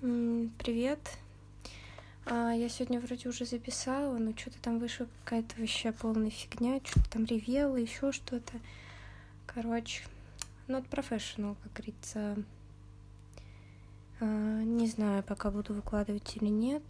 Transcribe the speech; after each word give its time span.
Привет. 0.00 1.18
А, 2.24 2.52
я 2.52 2.70
сегодня 2.70 3.00
вроде 3.00 3.28
уже 3.28 3.44
записала, 3.44 4.16
но 4.16 4.34
что-то 4.34 4.58
там 4.62 4.78
вышла 4.78 5.06
какая-то 5.24 5.60
вообще 5.60 5.92
полная 5.92 6.30
фигня, 6.30 6.80
что-то 6.82 7.10
там 7.10 7.26
ревела, 7.26 7.76
еще 7.76 8.10
что-то. 8.10 8.54
Короче, 9.46 10.04
not 10.68 10.88
professional, 10.88 11.54
как 11.62 11.72
говорится. 11.74 12.42
А, 14.20 14.24
не 14.24 14.86
знаю, 14.86 15.22
пока 15.22 15.50
буду 15.50 15.74
выкладывать 15.74 16.34
или 16.34 16.48
нет. 16.48 16.82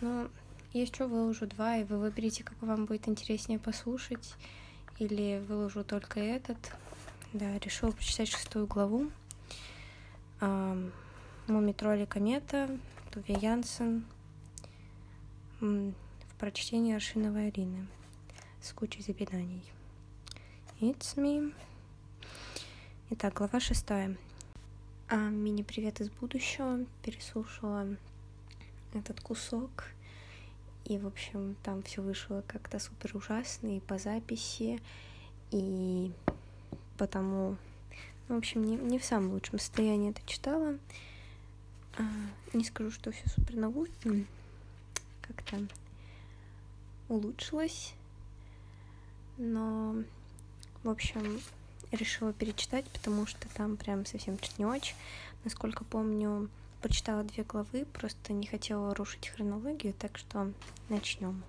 Но 0.00 0.28
еще 0.72 1.06
выложу 1.06 1.46
два, 1.46 1.76
и 1.76 1.84
вы 1.84 1.98
выберите, 1.98 2.42
как 2.42 2.60
вам 2.60 2.86
будет 2.86 3.06
интереснее 3.06 3.60
послушать. 3.60 4.34
Или 4.98 5.40
выложу 5.46 5.84
только 5.84 6.18
этот. 6.18 6.58
Да, 7.32 7.56
решила 7.60 7.92
прочитать 7.92 8.30
шестую 8.30 8.66
главу. 8.66 9.12
Муми 11.48 11.72
Тролли 11.72 12.04
Комета, 12.04 12.70
Туве 13.10 13.34
Янсен 13.34 14.04
в 15.60 15.92
прочтении 16.38 16.94
Аршиновой 16.94 17.48
Арины 17.48 17.88
с 18.60 18.72
кучей 18.72 19.02
запинаний. 19.02 19.64
It's 20.80 21.16
me. 21.16 21.52
Итак, 23.10 23.34
глава 23.34 23.58
шестая. 23.58 24.16
А, 25.08 25.16
Мини-привет 25.16 26.00
из 26.00 26.10
будущего. 26.10 26.86
Переслушала 27.02 27.88
этот 28.94 29.20
кусок. 29.20 29.86
И, 30.84 30.96
в 30.96 31.08
общем, 31.08 31.56
там 31.64 31.82
все 31.82 32.02
вышло 32.02 32.44
как-то 32.46 32.78
супер 32.78 33.16
ужасно 33.16 33.76
и 33.76 33.80
по 33.80 33.98
записи, 33.98 34.80
и 35.50 36.12
потому, 36.98 37.56
ну, 38.28 38.36
в 38.36 38.38
общем, 38.38 38.64
не, 38.64 38.76
не 38.76 39.00
в 39.00 39.04
самом 39.04 39.32
лучшем 39.32 39.58
состоянии 39.58 40.10
это 40.10 40.22
читала. 40.24 40.78
А, 41.98 42.02
не 42.54 42.64
скажу, 42.64 42.90
что 42.90 43.12
все 43.12 43.28
супер 43.28 43.56
научно, 43.56 44.24
как-то 45.20 45.66
улучшилось, 47.08 47.92
но, 49.36 49.96
в 50.82 50.88
общем, 50.88 51.40
решила 51.90 52.32
перечитать, 52.32 52.86
потому 52.86 53.26
что 53.26 53.46
там 53.54 53.76
прям 53.76 54.06
совсем 54.06 54.38
чуть 54.38 54.58
не 54.58 54.64
очень. 54.64 54.94
Насколько 55.44 55.84
помню, 55.84 56.48
прочитала 56.80 57.24
две 57.24 57.44
главы, 57.44 57.84
просто 57.84 58.32
не 58.32 58.46
хотела 58.46 58.94
рушить 58.94 59.28
хронологию, 59.28 59.92
так 59.92 60.16
что 60.16 60.50
начнем. 60.88 61.42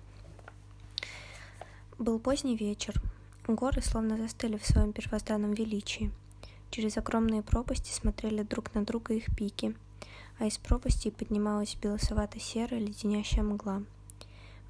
Был 1.98 2.18
поздний 2.18 2.56
вечер. 2.56 3.00
Горы 3.46 3.80
словно 3.80 4.18
застыли 4.18 4.58
в 4.58 4.66
своем 4.66 4.92
первозданном 4.92 5.54
величии. 5.54 6.10
Через 6.70 6.98
огромные 6.98 7.42
пропасти 7.42 7.92
смотрели 7.92 8.42
друг 8.42 8.74
на 8.74 8.84
друга 8.84 9.14
их 9.14 9.26
пики— 9.36 9.74
а 10.38 10.46
из 10.46 10.58
пропасти 10.58 11.10
поднималась 11.10 11.76
белосовато-серая 11.80 12.80
леденящая 12.80 13.44
мгла. 13.44 13.82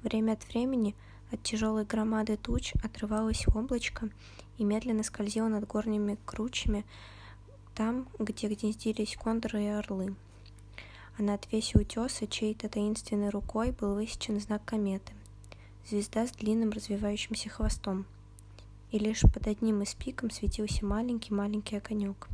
Время 0.03 0.33
от 0.33 0.47
времени 0.47 0.95
от 1.31 1.41
тяжелой 1.43 1.85
громады 1.85 2.37
туч 2.37 2.73
отрывалось 2.83 3.47
облачко 3.47 4.09
и 4.57 4.63
медленно 4.63 5.03
скользило 5.03 5.47
над 5.47 5.67
горными 5.67 6.17
кручами 6.25 6.85
там, 7.73 8.07
где 8.19 8.47
гнездились 8.47 9.17
кондоры 9.17 9.63
и 9.63 9.67
орлы. 9.67 10.15
А 11.17 11.21
на 11.21 11.33
отвесе 11.33 11.79
утеса 11.79 12.27
чьей-то 12.27 12.69
таинственной 12.69 13.29
рукой 13.29 13.71
был 13.71 13.95
высечен 13.95 14.39
знак 14.39 14.63
кометы— 14.65 15.13
звезда 15.89 16.25
с 16.25 16.31
длинным 16.31 16.71
развивающимся 16.71 17.49
хвостом. 17.49 18.05
И 18.91 18.99
лишь 18.99 19.21
под 19.21 19.47
одним 19.47 19.81
из 19.81 19.93
пиком 19.93 20.31
светился 20.31 20.85
маленький-маленький 20.85 21.77
огонек. 21.77 22.27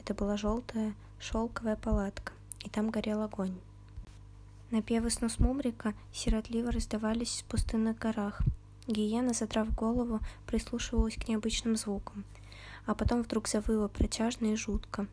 Это 0.00 0.14
была 0.14 0.36
желтая 0.36 0.94
шелковая 1.18 1.76
палатка 1.76 2.32
и 2.66 2.68
там 2.68 2.90
горел 2.90 3.22
огонь. 3.22 3.56
Напевы 4.72 5.10
снус 5.10 5.38
Мумрика 5.38 5.94
сиротливо 6.12 6.72
раздавались 6.72 7.42
в 7.42 7.44
пустынных 7.44 7.96
горах. 7.96 8.42
Гиена, 8.88 9.32
задрав 9.32 9.72
голову, 9.72 10.18
прислушивалась 10.46 11.14
к 11.14 11.28
необычным 11.28 11.76
звукам, 11.76 12.24
а 12.84 12.96
потом 12.96 13.22
вдруг 13.22 13.46
завыла 13.46 13.86
протяжно 13.86 14.46
и 14.46 14.56
жутко. 14.56 15.06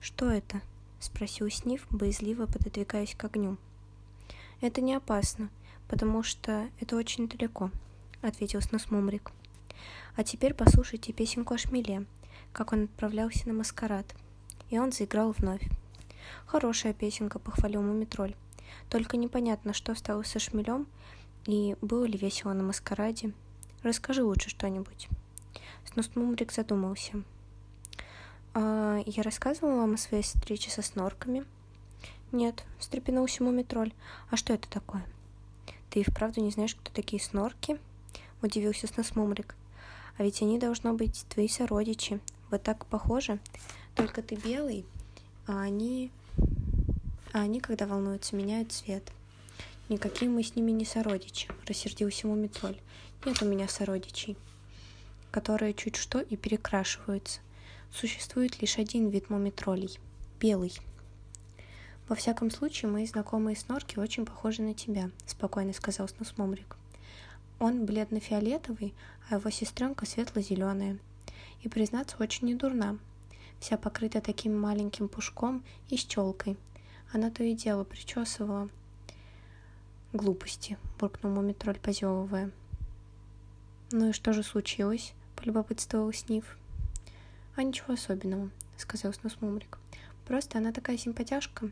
«Что 0.00 0.30
это?»— 0.30 0.60
спросил 1.00 1.50
Сниф, 1.50 1.86
боязливо 1.90 2.46
пододвигаясь 2.46 3.16
к 3.16 3.24
огню. 3.24 3.56
«Это 4.60 4.80
не 4.80 4.94
опасно, 4.94 5.50
потому 5.88 6.22
что 6.22 6.68
это 6.80 6.94
очень 6.96 7.28
далеко»,— 7.28 7.72
ответил 8.22 8.60
снус 8.60 8.92
Мумрик. 8.92 9.32
«А 10.14 10.22
теперь 10.22 10.54
послушайте 10.54 11.12
песенку 11.12 11.54
о 11.54 11.58
шмеле, 11.58 12.06
как 12.52 12.72
он 12.72 12.84
отправлялся 12.84 13.48
на 13.48 13.54
маскарад». 13.54 14.06
И 14.70 14.78
он 14.78 14.92
заиграл 14.92 15.32
вновь. 15.32 15.66
Хорошая 16.46 16.92
песенка, 16.92 17.38
похвалил 17.38 17.82
Мумитроль. 17.82 18.34
Только 18.88 19.16
непонятно, 19.16 19.72
что 19.72 19.94
стало 19.94 20.22
со 20.22 20.38
шмелем 20.38 20.86
и 21.46 21.76
было 21.80 22.04
ли 22.04 22.18
весело 22.18 22.52
на 22.52 22.62
маскараде. 22.62 23.32
Расскажи 23.82 24.22
лучше 24.22 24.50
что-нибудь. 24.50 25.08
Снус 25.84 26.10
Мумрик 26.14 26.52
задумался. 26.52 27.22
А, 28.54 29.02
я 29.06 29.22
рассказывала 29.22 29.76
вам 29.76 29.94
о 29.94 29.98
своей 29.98 30.22
встрече 30.22 30.70
со 30.70 30.82
снорками? 30.82 31.44
Нет, 32.32 32.64
встрепенулся 32.78 33.42
Мумитроль. 33.42 33.92
А 34.30 34.36
что 34.36 34.52
это 34.52 34.68
такое? 34.68 35.06
Ты 35.90 36.00
и 36.00 36.04
вправду 36.04 36.40
не 36.42 36.50
знаешь, 36.50 36.74
кто 36.74 36.92
такие 36.92 37.22
снорки? 37.22 37.78
Удивился 38.42 38.86
Снус 38.86 39.14
Мумрик. 39.16 39.54
А 40.18 40.22
ведь 40.22 40.42
они 40.42 40.58
должно 40.58 40.92
быть 40.92 41.24
твои 41.28 41.48
сородичи. 41.48 42.20
Вы 42.50 42.58
так 42.58 42.86
похожи. 42.86 43.38
Только 43.94 44.22
ты 44.22 44.34
белый, 44.36 44.84
а 45.46 45.60
они 45.60 46.10
а 47.38 47.42
они, 47.42 47.60
когда 47.60 47.86
волнуются, 47.86 48.34
меняют 48.34 48.72
цвет. 48.72 49.12
Никакие 49.88 50.28
мы 50.28 50.42
с 50.42 50.56
ними 50.56 50.72
не 50.72 50.84
сородичи, 50.84 51.48
рассердился 51.66 52.26
Мумитроль. 52.26 52.76
Нет 53.24 53.40
у 53.42 53.44
меня 53.44 53.68
сородичей, 53.68 54.36
которые 55.30 55.72
чуть 55.72 55.94
что 55.94 56.20
и 56.20 56.36
перекрашиваются. 56.36 57.40
Существует 57.92 58.60
лишь 58.60 58.78
один 58.78 59.08
вид 59.08 59.30
мумитролей— 59.30 60.00
белый. 60.40 60.72
Во 62.08 62.16
всяком 62.16 62.50
случае, 62.50 62.90
мои 62.90 63.06
знакомые 63.06 63.56
снорки 63.56 64.00
очень 64.00 64.26
похожи 64.26 64.62
на 64.62 64.74
тебя, 64.74 65.10
спокойно 65.24 65.72
сказал 65.72 66.08
Снус 66.08 66.36
Мумрик. 66.38 66.76
Он 67.60 67.86
бледно-фиолетовый, 67.86 68.94
а 69.30 69.36
его 69.36 69.50
сестренка 69.50 70.06
светло-зеленая. 70.06 70.98
И, 71.62 71.68
признаться, 71.68 72.16
очень 72.18 72.48
недурна. 72.48 72.98
Вся 73.60 73.76
покрыта 73.76 74.20
таким 74.20 74.58
маленьким 74.58 75.08
пушком 75.08 75.62
и 75.88 75.96
щелкой, 75.96 76.56
она 77.12 77.30
то 77.30 77.42
и 77.42 77.54
дело 77.54 77.84
причесывала. 77.84 78.68
Глупости, 80.12 80.76
буркнул 80.98 81.32
Мумитроль, 81.32 81.78
позевывая. 81.78 82.50
Ну 83.90 84.10
и 84.10 84.12
что 84.12 84.32
же 84.32 84.42
случилось? 84.42 85.14
полюбопытствовал 85.36 86.12
Сниф. 86.12 86.58
А 87.56 87.62
ничего 87.62 87.94
особенного, 87.94 88.50
сказал 88.76 89.12
Снус 89.14 89.38
Мумрик. 89.40 89.78
Просто 90.26 90.58
она 90.58 90.72
такая 90.72 90.98
симпатяшка. 90.98 91.70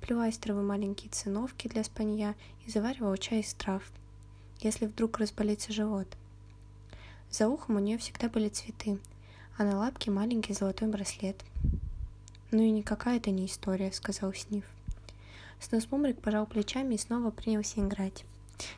Плела 0.00 0.28
из 0.28 0.38
травы 0.38 0.62
маленькие 0.62 1.10
циновки 1.10 1.68
для 1.68 1.84
спанья 1.84 2.34
и 2.66 2.70
заваривала 2.70 3.18
чай 3.18 3.40
из 3.40 3.52
трав. 3.52 3.82
Если 4.60 4.86
вдруг 4.86 5.18
разболится 5.18 5.72
живот. 5.72 6.08
За 7.30 7.48
ухом 7.48 7.76
у 7.76 7.80
нее 7.80 7.98
всегда 7.98 8.30
были 8.30 8.48
цветы, 8.48 8.98
а 9.58 9.64
на 9.64 9.76
лапке 9.76 10.10
маленький 10.10 10.54
золотой 10.54 10.88
браслет. 10.88 11.36
«Ну 12.50 12.62
и 12.62 12.70
никакая 12.70 13.18
это 13.18 13.30
не 13.30 13.44
история»,— 13.44 13.92
сказал 13.92 14.32
Сниф. 14.32 14.64
Снус 15.60 15.90
Мумрик 15.90 16.20
пожал 16.20 16.46
плечами 16.46 16.94
и 16.94 16.98
снова 16.98 17.30
принялся 17.30 17.80
играть. 17.80 18.24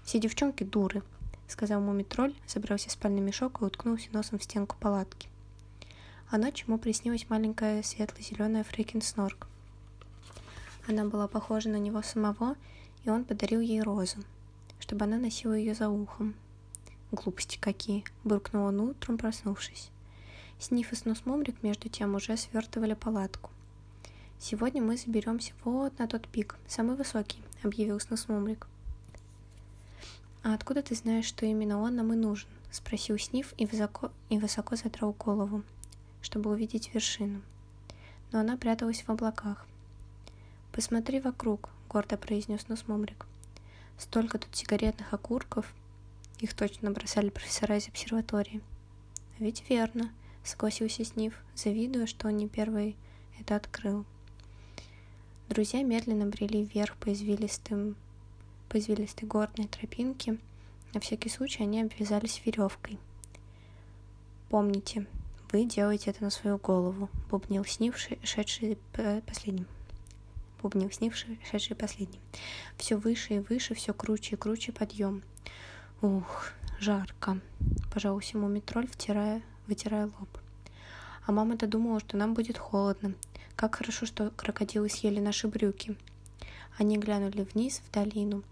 «Все 0.03 0.19
девчонки 0.19 0.65
дуры»,— 0.65 1.03
сказал 1.49 1.81
Мумитроль, 1.81 2.35
забрался 2.47 2.89
в 2.89 2.93
спальный 2.93 3.21
мешок 3.21 3.61
и 3.61 3.65
уткнулся 3.65 4.09
носом 4.13 4.39
в 4.39 4.45
стенку 4.45 4.77
палатки. 4.81 5.29
А 6.31 6.39
ночью 6.39 6.69
ему 6.69 6.79
приснилась 6.79 7.29
маленькая 7.29 7.83
светло-зеленая 7.83 8.65
Фрикин-снорк. 8.65 9.47
Она 10.89 11.05
была 11.05 11.29
похожа 11.29 11.69
на 11.69 11.77
него 11.77 12.03
самого, 12.03 12.57
и 13.05 13.11
он 13.11 13.25
подарил 13.25 13.61
ей 13.61 13.83
розу, 13.83 14.19
чтобы 14.79 15.05
она 15.05 15.19
носила 15.19 15.55
ее 15.55 15.75
за 15.75 15.89
ухом. 15.89 16.35
«Глупости 17.13 17.59
какие!»— 17.61 18.05
буркнул 18.25 18.67
он 18.67 18.81
утром, 18.81 19.19
проснувшись. 19.19 19.91
Сниф 20.59 20.93
и 20.93 20.97
Снус 20.97 21.25
Мумрик 21.25 21.63
между 21.63 21.89
тем 21.89 22.15
уже 22.15 22.37
свертывали 22.37 22.95
палатку. 22.95 23.51
«Сегодня 24.43 24.81
мы 24.81 24.97
заберемся 24.97 25.53
вот 25.65 25.99
на 25.99 26.09
тот 26.09 26.27
пик, 26.27 26.57
самый 26.67 26.97
высокий»,— 26.97 27.43
объявил 27.63 28.01
Снусмумрик. 28.01 28.67
«А 30.43 30.55
откуда 30.55 30.81
ты 30.83 30.95
знаешь, 30.95 31.27
что 31.27 31.45
именно 31.45 31.79
он 31.79 31.97
нам 31.97 32.15
и 32.15 32.17
нужен?»— 32.17 32.49
спросил 32.71 33.19
Сниф 33.19 33.53
и 33.59 33.67
высоко, 33.67 34.11
и 34.31 34.39
высоко 34.39 34.77
задрал 34.77 35.13
голову, 35.13 35.63
чтобы 36.23 36.51
увидеть 36.51 36.95
вершину. 36.95 37.43
Но 38.33 38.41
она 38.41 38.57
пряталась 38.57 39.03
в 39.03 39.11
облаках. 39.11 39.67
«Посмотри 40.73 41.21
вокруг»,— 41.21 41.69
гордо 41.91 42.17
произнес 42.17 42.67
Нусмумрик. 42.69 43.27
«Столько 43.99 44.39
тут 44.39 44.57
сигаретных 44.57 45.13
окурков!» 45.13 45.71
Их 46.39 46.55
точно 46.55 46.91
бросали 46.93 47.29
профессора 47.29 47.77
из 47.77 47.89
обсерватории. 47.89 48.63
«А 49.39 49.45
ведь 49.45 49.69
верно»,— 49.69 50.11
согласился 50.45 51.05
Сниф, 51.05 51.35
завидуя, 51.55 52.07
что 52.07 52.29
он 52.29 52.39
не 52.39 52.49
первый 52.49 52.97
это 53.39 53.55
открыл. 53.57 54.07
Друзья 55.51 55.83
медленно 55.83 56.27
брели 56.27 56.63
вверх 56.63 56.97
по 56.99 57.13
извилистым 57.13 57.97
по 58.69 58.79
извилистой 58.79 59.27
горной 59.27 59.67
тропинке. 59.67 60.39
На 60.95 61.01
всякий 61.01 61.29
случай 61.29 61.65
они 61.65 61.83
обвязались 61.83 62.41
веревкой. 62.47 63.01
«Помните, 64.49 65.09
вы 65.51 65.65
делаете 65.65 66.11
это 66.11 66.23
на 66.23 66.31
свою 66.31 66.57
голову»,— 66.57 67.11
бубнил 67.31 67.65
снивший, 67.65 68.21
шедший 68.23 68.79
последним. 69.27 69.67
Бубнил 70.63 70.89
снивший, 70.93 71.41
шедший 71.51 71.75
последним. 71.75 72.21
Все 72.77 72.95
выше 72.95 73.35
и 73.35 73.39
выше, 73.41 73.75
все 73.75 73.93
круче 73.93 74.37
и 74.37 74.39
круче 74.39 74.71
подъем. 74.71 75.25
Ух, 76.01 76.53
жарко, 76.79 77.41
пожалуйста, 77.93 78.39
ему 78.39 78.47
метроль, 78.47 78.87
втирая, 78.87 79.43
вытирая 79.67 80.07
лоб. 80.07 80.29
А 81.27 81.33
мама-то 81.33 81.67
думала, 81.67 81.99
что 81.99 82.17
нам 82.17 82.35
будет 82.35 82.57
холодно. 82.57 83.15
Как 83.57 83.77
хорошо, 83.77 84.07
что 84.07 84.31
крокодилы 84.31 84.89
съели 84.89 85.21
наши 85.21 85.49
брюки. 85.49 85.97
Они 86.79 86.97
глянули 86.97 87.47
вниз, 87.53 87.83
в 87.85 87.91
долину. 87.93 88.43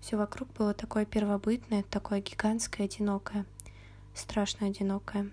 Все 0.00 0.16
вокруг 0.16 0.48
было 0.54 0.74
такое 0.74 1.04
первобытное, 1.04 1.82
такое 1.84 2.20
гигантское, 2.20 2.86
одинокое. 2.86 3.44
Страшно 4.14 4.66
одинокое. 4.66 5.30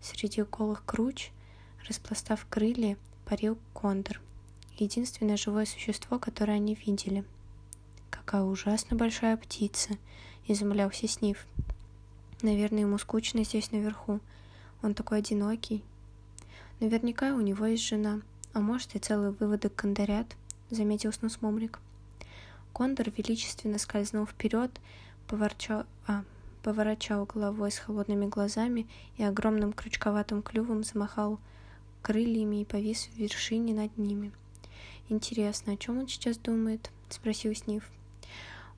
Среди 0.00 0.42
голых 0.42 0.84
круч, 0.84 1.30
распластав 1.86 2.46
крылья, 2.48 2.96
парил 3.26 3.58
кондор. 3.74 4.20
Единственное 4.78 5.36
живое 5.36 5.66
существо, 5.66 6.18
которое 6.18 6.54
они 6.54 6.74
видели. 6.74 7.24
«Какая 8.08 8.42
ужасно 8.42 8.96
большая 8.96 9.36
птица!»— 9.36 9.98
изумлялся 10.46 11.06
Снив. 11.06 11.46
«Наверное, 12.42 12.80
ему 12.80 12.96
скучно 12.96 13.44
здесь 13.44 13.72
наверху. 13.72 14.20
Он 14.82 14.94
такой 14.94 15.18
одинокий. 15.18 15.84
Наверняка 16.80 17.34
у 17.34 17.40
него 17.40 17.66
есть 17.66 17.86
жена, 17.86 18.22
а 18.54 18.60
может 18.60 18.94
и 18.94 18.98
целый 18.98 19.32
выводок 19.32 19.74
кондорят»,— 19.74 20.34
заметил 20.70 21.12
Снус 21.12 21.42
Момрик. 21.42 21.78
Кондор 22.72 23.10
величественно 23.10 23.78
скользнул 23.78 24.26
вперед, 24.26 24.70
поворчал, 25.26 25.84
а, 26.06 26.24
поворачивал 26.62 27.26
головой 27.26 27.70
с 27.70 27.78
холодными 27.78 28.26
глазами 28.26 28.86
и 29.18 29.22
огромным 29.22 29.74
крючковатым 29.74 30.42
клювом 30.42 30.82
замахал 30.82 31.38
крыльями 32.00 32.62
и 32.62 32.64
повис 32.64 33.08
в 33.08 33.16
вершине 33.18 33.74
над 33.74 33.98
ними. 33.98 34.32
«Интересно, 35.10 35.74
о 35.74 35.76
чем 35.76 35.98
он 35.98 36.08
сейчас 36.08 36.38
думает?»— 36.38 36.90
спросил 37.10 37.54
Снив. 37.54 37.90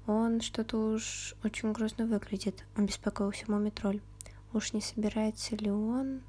«Он 0.09 0.41
что-то 0.41 0.95
уж 0.95 1.37
очень 1.45 1.73
грустно 1.73 2.07
выглядит»,— 2.07 2.65
обеспокоился 2.75 3.49
Мумитроль. 3.49 4.01
«Уж 4.53 4.73
не 4.73 4.81
собирается 4.81 5.55
ли 5.55 5.71
он...» 5.71 6.23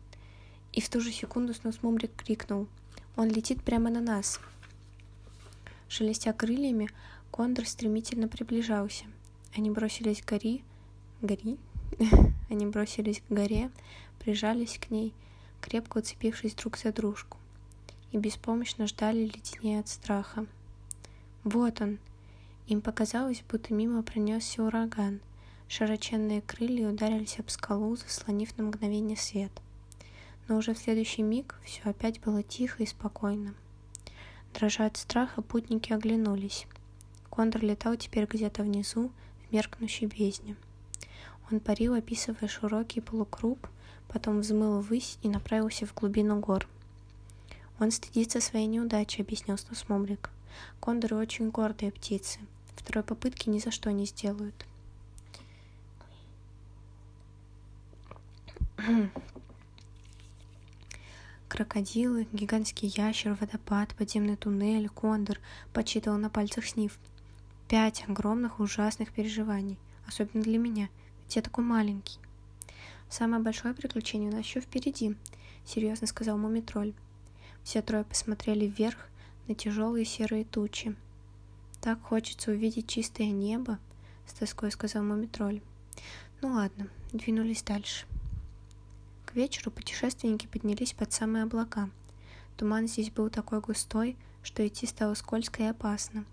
И 0.74 0.82
в 0.82 0.90
ту 0.90 1.00
же 1.00 1.12
секунду 1.12 1.54
Снус 1.54 1.82
Мумрик 1.82 2.12
крикнул. 2.16 2.68
«Он 3.16 3.30
летит 3.30 3.64
прямо 3.64 3.90
на 3.90 4.02
нас!» 4.02 4.40
Шелестя 5.88 6.34
крыльями, 6.34 6.90
кондор 7.32 7.68
стремительно 7.68 8.28
приближался. 8.28 9.06
Они 9.56 9.70
бросились 9.70 10.22
к 10.22 10.30
гори... 10.30 10.64
Гори? 11.22 11.58
Они 12.50 12.66
бросились 12.66 13.22
к 13.22 13.32
горе, 13.32 13.70
прижались 14.20 14.80
к 14.80 14.90
ней, 14.90 15.14
крепко 15.62 16.00
уцепившись 16.00 16.56
друг 16.56 16.78
за 16.78 16.92
дружку, 16.92 17.38
и 18.12 18.18
беспомощно 18.18 18.88
ждали 18.88 19.26
леденее 19.26 19.80
от 19.80 19.88
страха. 19.88 20.48
Вот 21.44 21.82
он! 21.82 22.00
Им 22.68 22.82
показалось, 22.82 23.44
будто 23.48 23.74
мимо 23.74 24.02
пронесся 24.02 24.64
ураган. 24.64 25.20
Широченные 25.68 26.42
крылья 26.42 26.90
ударились 26.90 27.40
об 27.40 27.50
скалу, 27.50 27.96
заслонив 27.96 28.58
на 28.58 28.64
мгновение 28.64 29.18
свет. 29.18 29.52
Но 30.48 30.58
уже 30.58 30.74
в 30.74 30.78
следующий 30.78 31.22
миг 31.22 31.56
все 31.64 31.82
опять 31.84 32.20
было 32.20 32.44
тихо 32.44 32.84
и 32.84 32.86
спокойно. 32.86 33.54
Дрожа 34.54 34.86
от 34.86 34.98
страха, 34.98 35.42
путники 35.42 35.94
оглянулись. 35.94 36.68
Кондор 37.30 37.64
летал 37.64 37.96
теперь 37.96 38.26
где-то 38.26 38.64
внизу, 38.64 39.12
в 39.48 39.54
меркнущей 39.54 40.08
бездне. 40.08 40.56
Он 41.52 41.60
парил, 41.60 41.94
описывая 41.94 42.48
широкий 42.48 43.02
полукруг, 43.02 43.70
потом 44.08 44.40
взмыл 44.40 44.82
ввысь 44.82 45.18
и 45.24 45.30
направился 45.30 45.86
в 45.86 45.94
глубину 45.94 46.40
гор. 46.40 46.68
Он 47.80 47.90
стыдится 47.92 48.40
своей 48.40 48.68
неудачи, 48.68 49.22
объяснил 49.22 49.58
Снусмомрик. 49.58 50.30
Кондоры 50.80 51.16
очень 51.16 51.50
гордые 51.50 51.92
птицы. 51.92 52.40
Второй 52.76 53.04
попытки 53.04 53.50
ни 53.50 53.60
за 53.60 53.72
что 53.72 53.92
не 53.92 54.06
сделают. 54.06 54.66
Крокодилы, 61.54 62.28
гигантский 62.34 62.88
ящер, 62.88 63.38
водопад, 63.40 63.94
подземный 63.94 64.38
туннель, 64.38 64.90
кондор, 64.90 65.38
подсчитывал 65.72 66.18
на 66.18 66.32
пальцах 66.32 66.66
снив. 66.66 66.98
Пять 67.68 68.06
огромных 68.10 68.60
ужасных 68.60 69.12
переживаний, 69.12 69.78
особенно 70.08 70.42
для 70.42 70.58
меня, 70.58 70.90
ведь 71.22 71.36
я 71.36 71.44
такой 71.44 71.64
маленький. 71.64 72.18
Самое 73.08 73.40
большое 73.40 73.76
приключение 73.76 74.32
у 74.32 74.34
нас 74.34 74.44
еще 74.44 74.62
впереди, 74.62 75.16
серьезно 75.64 76.08
сказал 76.08 76.40
Мумитроль. 76.40 76.96
Все 77.62 77.84
трое 77.84 78.04
посмотрели 78.04 78.66
вверх 78.66 79.08
на 79.48 79.54
тяжелые 79.54 80.06
серые 80.06 80.46
тучи. 80.46 80.96
Так 81.82 82.02
хочется 82.02 82.50
увидеть 82.50 82.88
чистое 82.88 83.28
небо, 83.28 83.78
с 84.26 84.34
тоской 84.34 84.72
сказал 84.72 85.04
Мумитроль. 85.04 85.62
Ну 86.42 86.54
ладно, 86.54 86.88
двинулись 87.12 87.62
дальше. 87.62 88.08
К 89.34 89.36
вечеру 89.36 89.72
путешественники 89.72 90.46
поднялись 90.46 90.94
под 90.94 91.12
самые 91.12 91.46
облака. 91.46 91.90
Туман 92.56 92.88
здесь 92.88 93.10
был 93.10 93.32
такой 93.32 93.62
густой, 93.62 94.16
что 94.44 94.66
идти 94.68 94.86
стало 94.86 95.16
скользко 95.16 95.64
и 95.64 95.66
опасно. 95.66 96.26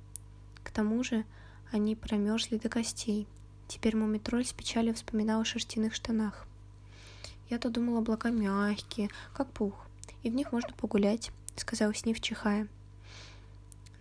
К 0.63 0.71
тому 0.71 1.03
же 1.03 1.25
они 1.73 1.97
промерзли 1.97 2.59
до 2.59 2.69
костей. 2.69 3.27
Теперь 3.69 3.97
Мумитроль 3.97 4.45
с 4.45 4.53
печалью 4.53 4.93
вспоминал 4.93 5.41
о 5.41 5.47
шерстяных 5.47 5.95
штанах. 5.95 6.47
Я-то 7.49 7.71
думал, 7.71 7.97
облака 7.97 8.29
мягкие, 8.29 9.09
как 9.33 9.51
пух, 9.51 9.87
и 10.23 10.29
в 10.29 10.35
них 10.35 10.53
можно 10.53 10.75
погулять, 10.75 11.31
сказал 11.57 11.95
Снив, 11.95 12.21
чихая. 12.21 12.69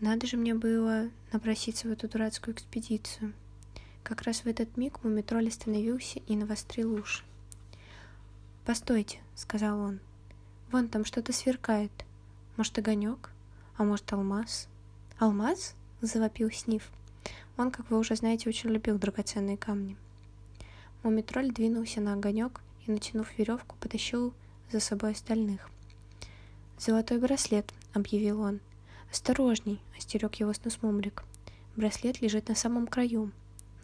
Надо 0.01 0.27
же 0.27 0.35
мне 0.35 0.53
было 0.53 1.09
напроситься 1.31 1.87
в 1.87 1.91
эту 1.91 2.09
дурацкую 2.09 2.53
экспедицию. 2.53 3.31
Как 4.03 4.23
раз 4.23 4.41
в 4.41 4.47
этот 4.47 4.75
миг 4.75 5.05
Мумитроль 5.05 5.47
остановился 5.47 6.19
и 6.27 6.35
навострил 6.35 6.95
уши. 6.95 7.23
«Постойте»,— 8.65 9.19
сказал 9.35 9.79
он. 9.79 9.99
«Вон 10.71 10.87
там 10.87 11.05
что-то 11.05 11.33
сверкает. 11.33 11.91
Может, 12.57 12.77
огонек? 12.77 13.31
А 13.77 13.83
может, 13.83 14.11
алмаз?» 14.13 14.67
«Алмаз?»— 15.17 15.75
завопил 16.01 16.51
Снив. 16.51 16.89
Он, 17.59 17.71
как 17.71 17.89
вы 17.89 17.99
уже 17.99 18.15
знаете, 18.15 18.47
очень 18.47 18.69
любил 18.69 18.97
драгоценные 18.97 19.57
камни. 19.57 19.97
Мумитроль 21.03 21.51
двинулся 21.51 21.99
на 21.99 22.13
огонек 22.13 22.61
и, 22.85 22.91
натянув 22.91 23.37
веревку, 23.37 23.75
потащил 23.81 24.33
за 24.71 24.79
собой 24.79 25.11
остальных. 25.11 25.69
«Золотой 26.77 27.19
браслет»,— 27.19 27.73
объявил 27.93 28.39
он. 28.39 28.61
«Осторожней!»— 29.11 29.81
остерег 29.97 30.35
его 30.35 30.53
Снусмумрик. 30.53 31.25
«Браслет 31.75 32.21
лежит 32.21 32.47
на 32.47 32.55
самом 32.55 32.87
краю». 32.87 33.31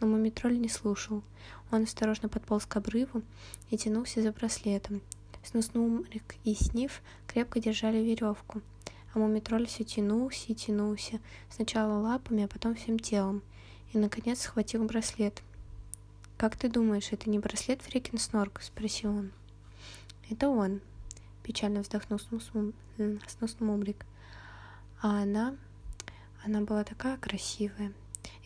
Но 0.00 0.06
Мумитроль 0.06 0.58
не 0.58 0.68
слушал. 0.68 1.22
Он 1.70 1.82
осторожно 1.84 2.28
подполз 2.28 2.66
к 2.66 2.76
обрыву 2.76 3.22
и 3.70 3.76
тянулся 3.76 4.22
за 4.22 4.32
браслетом. 4.32 5.02
Снуснумрик 5.42 6.34
и 6.44 6.54
Сниф 6.54 7.02
крепко 7.28 7.60
держали 7.60 7.98
веревку, 7.98 8.62
а 9.14 9.18
Мумитроль 9.18 9.66
все 9.66 9.84
тянулся 9.84 10.46
и 10.48 10.54
тянулся, 10.54 11.20
сначала 11.50 12.00
лапами, 12.00 12.44
а 12.44 12.48
потом 12.48 12.74
всем 12.74 12.98
телом, 12.98 13.42
и, 13.92 13.98
наконец, 13.98 14.42
схватил 14.42 14.84
браслет. 14.84 15.42
«Как 16.36 16.56
ты 16.56 16.68
думаешь, 16.68 17.12
это 17.12 17.30
не 17.30 17.38
браслет 17.38 17.80
Фрикин 17.82 18.18
Снорк?»— 18.18 18.60
спросил 18.62 19.16
он. 19.16 19.32
«Это 20.28 20.48
он»,— 20.48 20.80
печально 21.44 21.80
вздохнул 21.80 22.18
Снуснумрик. 22.18 24.04
А 25.00 25.22
она... 25.22 25.56
Она 26.44 26.60
была 26.60 26.84
такая 26.84 27.16
красивая. 27.16 27.92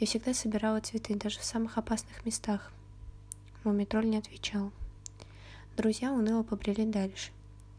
Я 0.00 0.06
всегда 0.06 0.32
собирала 0.32 0.80
цветы, 0.80 1.14
даже 1.14 1.40
в 1.40 1.44
самых 1.44 1.76
опасных 1.76 2.24
местах. 2.24 2.72
Мумитроль 3.64 4.08
не 4.08 4.16
отвечал. 4.16 4.72
Друзья 5.76 6.10
уныло 6.10 6.42
побрели 6.42 6.86
дальше, 6.86 7.32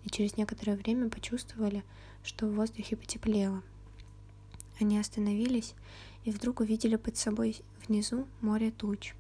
и 0.04 0.10
через 0.12 0.38
некоторое 0.38 0.76
время 0.78 1.10
почувствовали, 1.10 1.84
что 2.24 2.46
в 2.46 2.54
воздухе 2.54 2.96
потеплело. 2.96 3.64
Они 4.80 5.00
остановились 5.00 5.74
и 6.24 6.30
вдруг 6.30 6.60
увидели 6.60 6.96
под 6.96 7.18
собой 7.18 7.60
внизу 7.88 8.28
море 8.42 8.70
туч. 8.70 9.16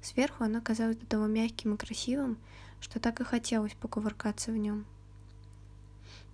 Сверху 0.00 0.42
оно 0.42 0.62
казалось 0.62 0.96
до 0.96 1.04
того 1.04 1.26
мягким 1.26 1.74
и 1.74 1.76
красивым, 1.76 2.38
что 2.80 3.00
так 3.00 3.20
и 3.20 3.24
хотелось 3.24 3.74
покувыркаться 3.74 4.50
в 4.50 4.56
нем. 4.56 4.86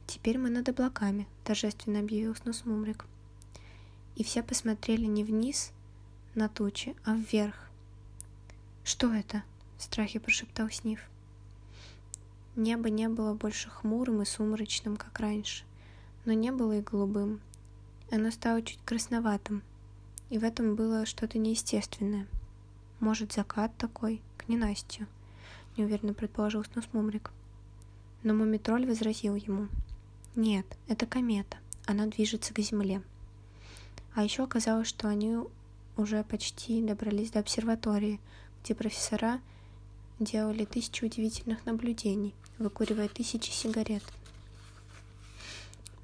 «Теперь 0.07 0.39
мы 0.39 0.51
над 0.51 0.69
облаками»,— 0.69 1.27
торжественно 1.45 1.99
объявил 1.99 2.37
Снусмумрик. 2.37 3.07
И 4.15 4.23
все 4.23 4.45
посмотрели 4.45 5.07
не 5.07 5.25
вниз 5.25 5.73
на 6.37 6.49
тучи, 6.49 6.95
а 7.05 7.15
вверх. 7.15 7.71
«Что 8.85 9.13
это?»— 9.13 9.43
в 9.79 9.83
страхе 9.83 10.21
прошептал 10.21 10.71
Снив. 10.71 11.01
Небо 12.55 12.89
не 12.89 13.09
было 13.09 13.35
больше 13.35 13.69
хмурым 13.69 14.23
и 14.23 14.25
сумрачным, 14.25 14.97
как 14.97 15.19
раньше, 15.19 15.65
но 16.25 16.33
не 16.33 16.53
было 16.53 16.79
и 16.79 16.83
голубым. 16.83 17.41
Оно 18.11 18.31
стало 18.31 18.63
чуть 18.63 18.81
красноватым, 18.85 19.63
и 20.31 20.39
в 20.39 20.45
этом 20.45 20.77
было 20.77 21.07
что-то 21.07 21.39
неестественное. 21.39 22.27
Может, 23.01 23.33
закат 23.33 23.77
такой, 23.77 24.23
к 24.39 24.49
ненастью, 24.49 25.07
неуверенно 25.77 26.15
предположил 26.15 26.65
Снусмумрик. 26.65 27.31
Но 28.23 28.33
Мумитроль 28.33 28.87
возразил 28.87 29.35
ему. 29.35 29.69
Нет, 30.35 30.67
это 30.89 31.07
комета, 31.07 31.57
она 31.87 32.07
движется 32.07 32.55
к 32.55 32.59
Земле. 32.61 33.03
А 34.15 34.23
еще 34.25 34.45
оказалось, 34.45 34.89
что 34.89 35.09
они 35.09 35.37
уже 35.97 36.23
почти 36.25 36.83
добрались 36.83 37.31
до 37.31 37.41
обсерватории, 37.41 38.21
где 38.63 38.75
профессора 38.75 39.41
делали 40.19 40.65
тысячи 40.65 41.05
удивительных 41.05 41.65
наблюдений, 41.67 42.35
выкуривая 42.59 43.09
тысячи 43.09 43.51
сигарет. 43.51 44.03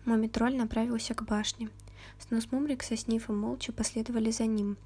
Мумитроль 0.04 0.56
направился 0.56 1.14
к 1.14 1.22
башне. 1.22 1.70
Снусмумрик 2.18 2.82
со 2.82 2.96
Снифом 2.96 3.38
молча 3.38 3.72
последовали 3.72 4.30
за 4.30 4.46
ним. 4.46 4.76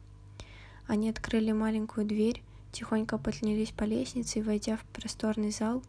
Они 0.87 1.09
открыли 1.09 1.53
маленькую 1.53 2.07
дверь, 2.07 2.43
тихонько 2.73 3.19
поднялись 3.19 3.73
по 3.73 3.85
лестнице 3.85 4.41
и, 4.41 4.43
войдя 4.43 4.77
в 4.77 4.85
просторный 4.87 5.51
зал, 5.51 5.83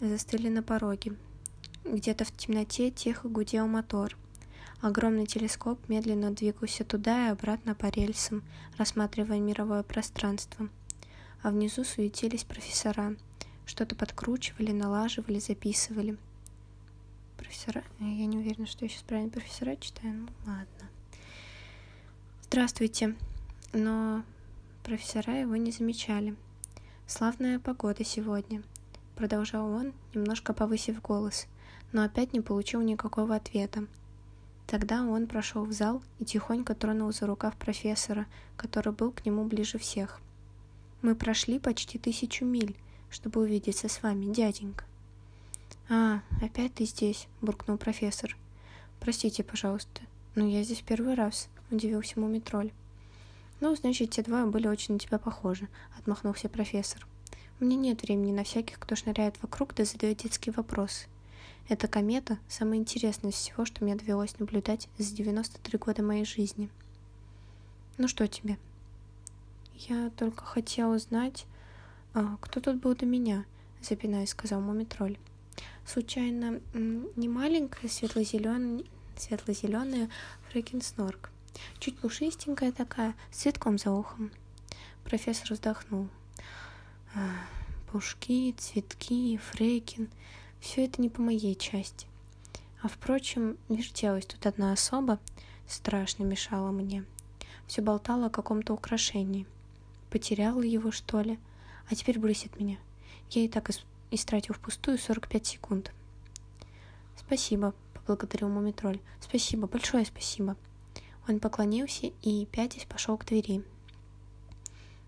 застыли 0.00 0.48
на 0.48 0.62
пороге. 0.62 1.16
Где-то 1.84 2.24
в 2.24 2.36
темноте 2.36 2.90
тихо 2.90 3.28
гудел 3.28 3.66
мотор. 3.66 4.16
Огромный 4.80 5.26
телескоп 5.26 5.78
медленно 5.88 6.30
двигался 6.30 6.84
туда 6.84 7.28
и 7.28 7.30
обратно 7.30 7.74
по 7.74 7.86
рельсам, 7.86 8.42
рассматривая 8.76 9.40
мировое 9.40 9.82
пространство. 9.82 10.68
А 11.42 11.50
внизу 11.50 11.84
суетились 11.84 12.44
профессора. 12.44 13.16
Что-то 13.66 13.94
подкручивали, 13.96 14.72
налаживали, 14.72 15.38
записывали. 15.38 16.18
Профессора... 17.36 17.82
Я 17.98 18.26
не 18.26 18.38
уверена, 18.38 18.66
что 18.66 18.84
я 18.84 18.90
сейчас 18.90 19.02
правильно 19.02 19.30
профессора 19.30 19.76
читаю. 19.76 20.14
Ну, 20.14 20.28
ладно. 20.46 20.88
Здравствуйте. 22.42 23.16
Но 23.72 24.22
профессора 24.82 25.40
его 25.40 25.56
не 25.56 25.72
замечали. 25.72 26.36
Славная 27.06 27.58
погода 27.58 28.04
сегодня. 28.04 28.62
Продолжал 29.16 29.70
он, 29.70 29.92
немножко 30.14 30.52
повысив 30.52 31.00
голос, 31.00 31.46
но 31.92 32.02
опять 32.02 32.32
не 32.32 32.40
получил 32.40 32.80
никакого 32.80 33.34
ответа. 33.34 33.86
Тогда 34.66 35.02
он 35.02 35.26
прошел 35.26 35.64
в 35.64 35.72
зал 35.72 36.02
и 36.18 36.24
тихонько 36.24 36.74
тронул 36.74 37.12
за 37.12 37.26
рукав 37.26 37.56
профессора, 37.56 38.26
который 38.56 38.92
был 38.92 39.12
к 39.12 39.24
нему 39.26 39.44
ближе 39.44 39.78
всех. 39.78 40.20
«Мы 41.02 41.14
прошли 41.14 41.58
почти 41.58 41.98
тысячу 41.98 42.44
миль, 42.44 42.74
чтобы 43.10 43.42
увидеться 43.42 43.88
с 43.88 44.02
вами, 44.02 44.32
дяденька». 44.32 44.84
«А, 45.88 46.22
опять 46.40 46.74
ты 46.74 46.86
здесь»,— 46.86 47.28
буркнул 47.42 47.76
профессор. 47.76 48.36
«Простите, 49.00 49.44
пожалуйста, 49.44 50.00
но 50.34 50.46
я 50.46 50.62
здесь 50.62 50.80
первый 50.80 51.14
раз»,— 51.14 51.48
удивился 51.70 52.18
Мумитроль. 52.18 52.72
«Ну, 53.60 53.76
значит, 53.76 54.10
те 54.10 54.22
двое 54.22 54.46
были 54.46 54.66
очень 54.66 54.94
на 54.94 55.00
тебя 55.00 55.18
похожи»,— 55.18 55.68
отмахнулся 55.98 56.48
профессор. 56.48 57.06
«У 57.60 57.64
меня 57.64 57.76
нет 57.76 58.02
времени 58.02 58.32
на 58.32 58.44
всяких, 58.44 58.78
кто 58.78 58.96
шныряет 58.96 59.40
вокруг 59.42 59.74
да 59.74 59.84
задает 59.84 60.18
детские 60.18 60.54
вопросы. 60.54 61.06
Эта 61.66 61.88
комета– 61.88 62.38
самое 62.48 62.78
интересное 62.78 63.30
из 63.30 63.36
всего, 63.36 63.64
что 63.64 63.82
мне 63.82 63.94
довелось 63.94 64.38
наблюдать 64.38 64.88
за 64.98 65.14
93 65.14 65.78
года 65.78 66.02
моей 66.02 66.26
жизни. 66.26 66.68
Ну 67.96 68.06
что 68.06 68.28
тебе? 68.28 68.58
Я 69.74 70.10
только 70.10 70.44
хотела 70.44 70.94
узнать, 70.94 71.46
а, 72.12 72.36
кто 72.42 72.60
тут 72.60 72.82
был 72.82 72.94
до 72.94 73.06
меня, 73.06 73.46
запинаясь, 73.80 74.30
сказал 74.30 74.60
Мумитроль. 74.60 75.16
Случайно, 75.86 76.60
не 76.74 77.28
маленькая 77.28 77.88
светло-зеленая 77.88 78.84
светло-зеленая 79.16 80.10
фрекинснорк. 80.50 81.30
Чуть 81.78 81.98
пушистенькая 81.98 82.72
такая, 82.72 83.14
с 83.30 83.38
цветком 83.38 83.78
за 83.78 83.90
ухом. 83.90 84.32
Профессор 85.04 85.52
вздохнул. 85.52 86.08
Пушки, 87.90 88.52
цветки, 88.58 89.38
фрекин— 89.38 90.10
все 90.64 90.86
это 90.86 91.02
не 91.02 91.10
по 91.10 91.20
моей 91.20 91.54
части. 91.54 92.06
А 92.80 92.88
впрочем, 92.88 93.58
вертелась 93.68 94.24
тут 94.24 94.46
одна 94.46 94.72
особа, 94.72 95.18
страшно 95.68 96.24
мешала 96.24 96.70
мне. 96.70 97.04
Все 97.66 97.82
болтала 97.82 98.26
о 98.26 98.30
каком-то 98.30 98.72
украшении. 98.72 99.46
Потеряла 100.10 100.62
его, 100.62 100.90
что 100.90 101.20
ли? 101.20 101.38
А 101.90 101.94
теперь 101.94 102.18
бросит 102.18 102.58
меня. 102.58 102.78
Я 103.30 103.44
и 103.44 103.48
так 103.48 103.70
истратил 104.10 104.54
впустую 104.54 104.96
45 104.96 105.46
секунд. 105.46 105.92
«Спасибо»,— 107.14 107.74
поблагодарил 107.94 108.48
Мумитроль. 108.48 109.00
«Спасибо, 109.20 109.66
большое 109.66 110.06
спасибо». 110.06 110.56
Он 111.28 111.40
поклонился 111.40 112.10
и, 112.22 112.46
пятясь, 112.46 112.86
пошел 112.86 113.18
к 113.18 113.26
двери. 113.26 113.62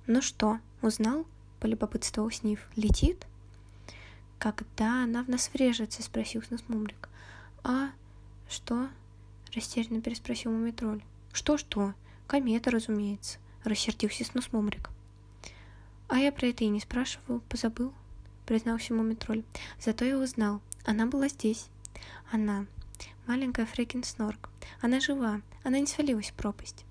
«Ну 0.07 0.21
что, 0.21 0.59
узнал?»— 0.83 1.27
полюбопытствовал 1.61 2.31
Сниф. 2.31 2.69
«Летит?» 2.77 3.27
«Когда 4.39 5.05
она 5.05 5.25
в 5.25 5.29
нас 5.29 5.51
врежется?»— 5.53 6.03
спросил 6.05 6.43
Сносмумрик. 6.43 7.09
«А? 7.65 7.91
Что?»— 8.49 8.89
растерянно 9.55 10.01
переспросил 10.01 10.53
Мумитроль. 10.53 11.03
«Что-что? 11.33 11.95
Комета, 12.27 12.71
разумеется»,— 12.71 13.39
рассердился 13.65 14.25
Сносмумрик. 14.25 14.91
«А 16.09 16.19
я 16.19 16.31
про 16.33 16.49
это 16.49 16.65
и 16.65 16.69
не 16.69 16.81
спрашивал, 16.81 17.41
позабыл»,— 17.49 17.93
признался 18.47 18.95
Мумитроль. 18.95 19.43
«Зато 19.81 20.05
я 20.05 20.19
узнал. 20.19 20.61
Она 20.85 21.07
была 21.07 21.29
здесь. 21.29 21.69
Она. 22.31 22.67
Маленькая 23.27 23.67
Фрекин 23.67 24.05
Снорк. 24.05 24.51
Она 24.81 25.01
жива. 25.01 25.41
Она 25.65 25.81
не 25.81 25.87
свалилась 25.87 26.31
в 26.31 26.35
пропасть». 26.35 26.85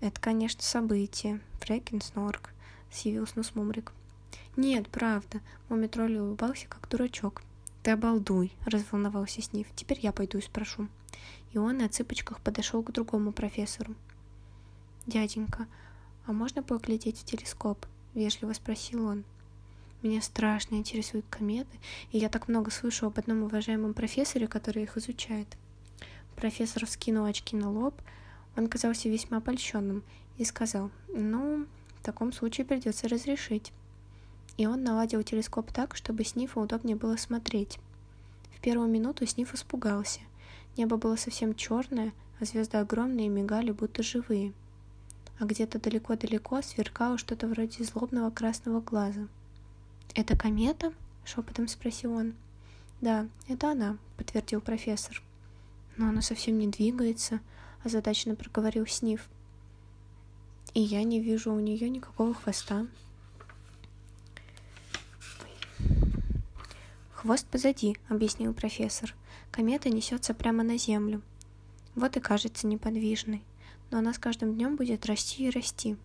«Это, 0.00 0.18
конечно, 0.20 0.62
событие. 0.62 1.40
Фрекин 1.60 2.00
Снорк»,— 2.00 2.50
съявил 2.90 3.26
Снусмумрик. 3.26 3.92
«Нет, 4.56 4.88
правда»,— 4.88 5.40
Мумитроль 5.68 6.18
улыбался, 6.18 6.66
как 6.68 6.88
дурачок. 6.88 7.42
«Ты 7.82 7.92
обалдуй»,— 7.92 8.52
разволновался 8.66 9.40
Сниф. 9.40 9.68
«Теперь 9.74 10.00
я 10.00 10.12
пойду 10.12 10.38
и 10.38 10.42
спрошу». 10.42 10.88
И 11.52 11.58
он 11.58 11.78
на 11.78 11.88
цыпочках 11.88 12.40
подошел 12.40 12.82
к 12.82 12.92
другому 12.92 13.32
профессору. 13.32 13.94
«Дяденька, 15.06 15.66
а 16.26 16.32
можно 16.32 16.62
поглядеть 16.62 17.18
в 17.18 17.24
телескоп?»— 17.24 17.86
вежливо 18.14 18.52
спросил 18.52 19.06
он. 19.06 19.24
Меня 20.02 20.22
страшно 20.22 20.76
интересуют 20.76 21.26
кометы, 21.28 21.78
и 22.10 22.18
я 22.18 22.30
так 22.30 22.48
много 22.48 22.70
слышу 22.70 23.06
об 23.06 23.18
одном 23.18 23.42
уважаемом 23.42 23.92
профессоре, 23.92 24.46
который 24.46 24.84
их 24.84 24.96
изучает. 24.96 25.46
Профессор 26.36 26.86
вскинул 26.86 27.26
очки 27.26 27.54
на 27.54 27.70
лоб, 27.70 27.94
он 28.56 28.68
казался 28.68 29.10
весьма 29.10 29.40
польщенным 29.40 30.02
и 30.38 30.44
сказал, 30.44 30.90
ну, 31.08 31.66
в 32.00 32.04
таком 32.04 32.32
случае 32.32 32.64
придется 32.64 33.08
разрешить 33.08 33.72
и 34.56 34.66
он 34.66 34.84
наладил 34.84 35.22
телескоп 35.22 35.72
так, 35.72 35.96
чтобы 35.96 36.24
Снифу 36.24 36.60
удобнее 36.60 36.96
было 36.96 37.16
смотреть. 37.16 37.78
В 38.56 38.60
первую 38.60 38.88
минуту 38.88 39.26
Сниф 39.26 39.54
испугался. 39.54 40.20
Небо 40.76 40.96
было 40.96 41.16
совсем 41.16 41.54
черное, 41.54 42.12
а 42.38 42.44
звезды 42.44 42.78
огромные 42.78 43.28
мигали, 43.28 43.70
будто 43.70 44.02
живые. 44.02 44.52
А 45.38 45.44
где-то 45.44 45.80
далеко-далеко 45.80 46.60
сверкало 46.62 47.16
что-то 47.16 47.46
вроде 47.46 47.84
злобного 47.84 48.30
красного 48.30 48.80
глаза. 48.80 49.28
«Это 50.14 50.36
комета?»— 50.36 50.92
шепотом 51.24 51.68
спросил 51.68 52.12
он. 52.12 52.34
«Да, 53.00 53.28
это 53.48 53.72
она»,— 53.72 53.96
подтвердил 54.18 54.60
профессор. 54.60 55.22
«Но 55.96 56.08
она 56.08 56.20
совсем 56.20 56.58
не 56.58 56.68
двигается»,— 56.68 57.40
озадаченно 57.84 58.34
проговорил 58.34 58.86
Сниф. 58.86 59.28
«И 60.74 60.80
я 60.80 61.02
не 61.02 61.20
вижу 61.20 61.52
у 61.52 61.60
нее 61.60 61.88
никакого 61.88 62.34
хвоста», 62.34 62.86
«Хвост 67.20 67.46
позади»,— 67.46 67.98
объяснил 68.08 68.54
профессор. 68.54 69.14
«Комета 69.50 69.90
несется 69.90 70.32
прямо 70.32 70.62
на 70.62 70.78
Землю. 70.78 71.20
Вот 71.94 72.16
и 72.16 72.20
кажется 72.20 72.66
неподвижной, 72.66 73.42
но 73.90 73.98
она 73.98 74.14
с 74.14 74.18
каждым 74.18 74.54
днем 74.54 74.76
будет 74.76 75.04
расти 75.04 75.46
и 75.46 75.50
расти». 75.50 75.98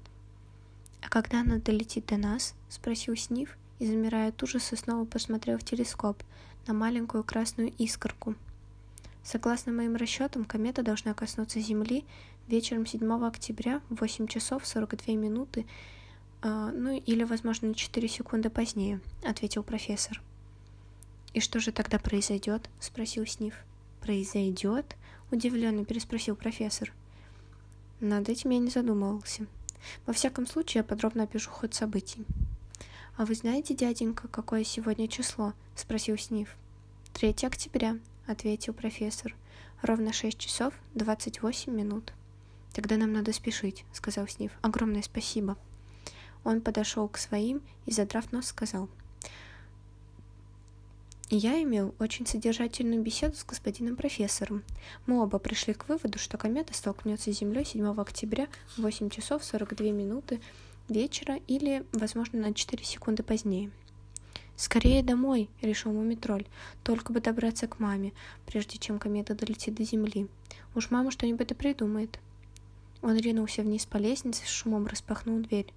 «А 1.01 1.07
когда 1.07 1.39
она 1.39 1.59
долетит 1.59 2.07
до 2.07 2.17
нас?»— 2.17 2.53
спросил 2.69 3.15
Сниф 3.15 3.57
и, 3.79 3.87
замирая 3.87 4.27
от 4.27 4.43
ужаса, 4.43 4.75
снова 4.75 5.05
посмотрел 5.05 5.57
в 5.57 5.63
телескоп 5.63 6.21
на 6.67 6.73
маленькую 6.73 7.23
красную 7.23 7.71
искорку. 7.77 8.35
Согласно 9.23 9.71
моим 9.71 9.95
расчетам, 9.95 10.43
комета 10.43 10.83
должна 10.83 11.13
коснуться 11.13 11.61
Земли 11.61 12.03
вечером 12.49 12.85
7 12.85 13.25
октября 13.25 13.79
в 13.87 14.01
8 14.01 14.27
часов 14.27 14.67
42 14.67 15.15
минуты, 15.15 15.65
э, 16.41 16.71
ну 16.73 16.97
или, 16.97 17.23
возможно, 17.23 17.73
4 17.73 18.05
секунды 18.09 18.49
позднее, 18.49 18.99
ответил 19.23 19.63
профессор. 19.63 20.21
«И 21.35 21.41
что 21.41 21.59
же 21.59 21.73
тогда 21.73 21.99
произойдет?»— 21.99 22.69
спросил 22.79 23.25
Сниф. 23.25 23.55
«Произойдет?»— 23.99 24.95
удивленно 25.31 25.83
переспросил 25.83 26.37
профессор. 26.37 26.93
Над 27.99 28.29
этим 28.29 28.51
я 28.51 28.59
не 28.59 28.69
задумывался. 28.69 29.45
Во 30.05 30.13
всяком 30.13 30.47
случае, 30.47 30.79
я 30.79 30.83
подробно 30.85 31.23
опишу 31.23 31.51
ход 31.51 31.73
событий. 31.73 32.25
«А 33.17 33.25
вы 33.25 33.35
знаете, 33.35 33.75
дяденька, 33.75 34.29
какое 34.29 34.63
сегодня 34.63 35.09
число?»— 35.09 35.51
спросил 35.75 36.17
Сниф. 36.17 36.55
«3 37.13 37.45
октября»,— 37.45 37.97
ответил 38.27 38.73
профессор. 38.73 39.35
Ровно 39.81 40.13
шесть 40.13 40.37
часов 40.37 40.73
двадцать 40.93 41.41
восемь 41.41 41.73
минут. 41.73 42.13
«Тогда 42.71 42.95
нам 42.95 43.11
надо 43.11 43.33
спешить»,— 43.33 43.83
сказал 43.91 44.29
Снив. 44.29 44.53
«Огромное 44.61 45.01
спасибо». 45.01 45.57
Он 46.45 46.61
подошел 46.61 47.09
к 47.09 47.17
своим 47.17 47.61
и, 47.85 47.91
задрав 47.91 48.31
нос, 48.31 48.45
сказал. 48.45 48.87
Я 51.29 51.61
имел 51.63 51.95
очень 51.97 52.27
содержательную 52.27 53.01
беседу 53.01 53.35
с 53.35 53.43
господином 53.43 53.95
профессором. 53.95 54.63
Мы 55.07 55.21
оба 55.23 55.39
пришли 55.39 55.73
к 55.73 55.89
выводу, 55.89 56.19
что 56.19 56.37
комета 56.37 56.75
столкнется 56.75 57.33
с 57.33 57.37
Землей 57.37 57.65
7 57.65 57.99
октября 57.99 58.47
в 58.75 58.83
8 58.83 59.09
часов 59.09 59.43
42 59.43 59.87
минуты 59.87 60.39
вечера 60.87 61.39
или, 61.47 61.83
возможно, 61.93 62.39
на 62.39 62.53
4 62.53 62.83
секунды 62.83 63.23
позднее. 63.23 63.71
«Скорее 64.55 65.01
домой!»— 65.01 65.49
решил 65.61 65.91
Мумитроль. 65.91 66.45
«Только 66.83 67.11
бы 67.11 67.19
добраться 67.21 67.67
к 67.67 67.79
маме, 67.79 68.13
прежде 68.45 68.77
чем 68.77 68.99
комета 68.99 69.33
долетит 69.33 69.73
до 69.73 69.83
Земли. 69.83 70.27
Уж 70.75 70.91
мама 70.91 71.09
что-нибудь 71.09 71.51
и 71.51 71.55
придумает». 71.55 72.19
Он 73.01 73.17
ринулся 73.17 73.63
вниз 73.63 73.85
по 73.85 73.97
лестнице, 73.97 74.45
с 74.45 74.49
шумом 74.49 74.87
распахнул 74.87 75.39
дверь. 75.39 75.73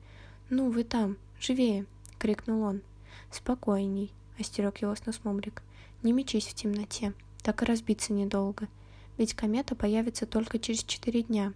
«Ну, 0.51 0.71
вы 0.71 0.85
там! 0.85 1.17
Живее!»— 1.41 1.87
крикнул 2.19 2.63
он. 2.63 2.83
«Спокойней!»— 3.31 4.13
остерег 4.39 4.79
его 4.79 4.95
сносмумрик. 4.95 5.63
«Не 6.03 6.13
мечись 6.13 6.47
в 6.47 6.55
темноте, 6.55 7.13
так 7.43 7.63
и 7.63 7.65
разбиться 7.65 8.13
недолго. 8.13 8.69
Ведь 9.17 9.35
комета 9.35 9.75
появится 9.75 10.27
только 10.27 10.59
через 10.59 10.85
четыре 10.85 11.23
дня». 11.23 11.53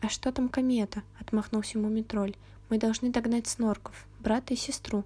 «А 0.00 0.08
что 0.08 0.30
там 0.30 0.48
комета?»— 0.48 1.02
отмахнулся 1.20 1.78
Мумитроль. 1.78 2.36
«Мы 2.68 2.78
должны 2.78 3.10
догнать 3.10 3.46
снорков, 3.46 4.06
брата 4.20 4.54
и 4.54 4.56
сестру. 4.56 5.04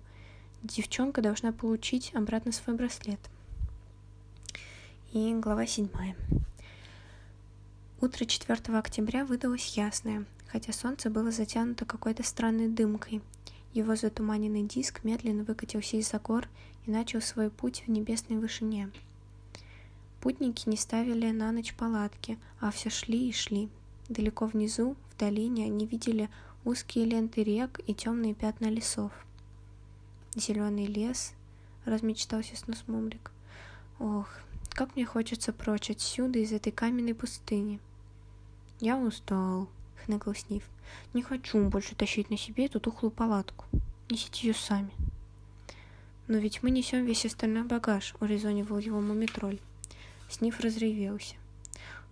Девчонка 0.62 1.22
должна 1.22 1.52
получить 1.52 2.14
обратно 2.14 2.52
свой 2.52 2.76
браслет». 2.76 3.20
И 5.12 5.34
глава 5.34 5.66
седьмая. 5.66 6.16
Утро 8.00 8.24
4 8.24 8.78
октября 8.78 9.24
выдалось 9.24 9.76
ясное, 9.76 10.24
хотя 10.46 10.72
солнце 10.72 11.10
было 11.10 11.30
затянуто 11.30 11.84
какой-то 11.84 12.22
странной 12.22 12.68
дымкой. 12.68 13.20
Его 13.72 13.94
затуманенный 13.94 14.64
диск 14.64 15.04
медленно 15.04 15.44
выкатился 15.44 15.96
из-за 15.96 16.18
гор 16.18 16.48
и 16.86 16.90
начал 16.90 17.20
свой 17.20 17.50
путь 17.50 17.84
в 17.86 17.90
небесной 17.90 18.38
вышине. 18.38 18.90
Путники 20.20 20.68
не 20.68 20.76
ставили 20.76 21.30
на 21.30 21.52
ночь 21.52 21.74
палатки, 21.74 22.38
а 22.60 22.70
все 22.70 22.90
шли 22.90 23.28
и 23.28 23.32
шли. 23.32 23.68
Далеко 24.08 24.46
внизу, 24.46 24.96
в 25.10 25.18
долине, 25.18 25.66
они 25.66 25.86
видели 25.86 26.28
узкие 26.64 27.06
ленты 27.06 27.42
рек 27.42 27.80
и 27.86 27.94
темные 27.94 28.34
пятна 28.34 28.66
лесов. 28.66 29.12
Зеленый 30.34 30.86
лес, 30.86 31.32
размечтался 31.84 32.56
Снусмумрик. 32.56 33.30
Ох, 33.98 34.28
как 34.70 34.94
мне 34.96 35.04
хочется 35.06 35.52
прочь 35.52 35.90
отсюда, 35.90 36.38
из 36.38 36.52
этой 36.52 36.72
каменной 36.72 37.14
пустыни. 37.14 37.80
«Я 38.80 38.96
устал»,— 38.96 39.68
хныкал 40.10 40.34
Снив. 40.34 40.64
«Не 41.14 41.22
хочу 41.22 41.64
больше 41.68 41.94
тащить 41.94 42.30
на 42.30 42.36
себе 42.36 42.66
эту 42.66 42.80
тухлую 42.80 43.12
палатку. 43.12 43.64
Несите 44.08 44.48
ее 44.48 44.54
сами». 44.54 44.90
«Но 46.26 46.38
ведь 46.38 46.62
мы 46.64 46.70
несем 46.70 47.04
весь 47.04 47.24
остальной 47.24 47.62
багаж»,— 47.62 48.14
урезонивал 48.20 48.78
его 48.78 49.00
мумитроль. 49.00 49.60
Снив 50.28 50.58
разревелся. 50.58 51.36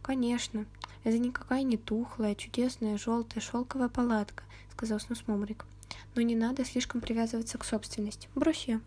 «Конечно, 0.00 0.64
это 1.02 1.18
никакая 1.18 1.64
не 1.64 1.76
тухлая, 1.76 2.36
чудесная 2.36 2.98
желтая 2.98 3.42
шелковая 3.42 3.88
палатка»,— 3.88 4.44
сказал 4.72 5.00
Снусмумрик. 5.00 5.66
«Но 6.14 6.22
не 6.22 6.36
надо 6.36 6.64
слишком 6.64 7.00
привязываться 7.00 7.58
к 7.58 7.64
собственности. 7.64 8.28
Брось 8.36 8.68
ее». 8.68 8.80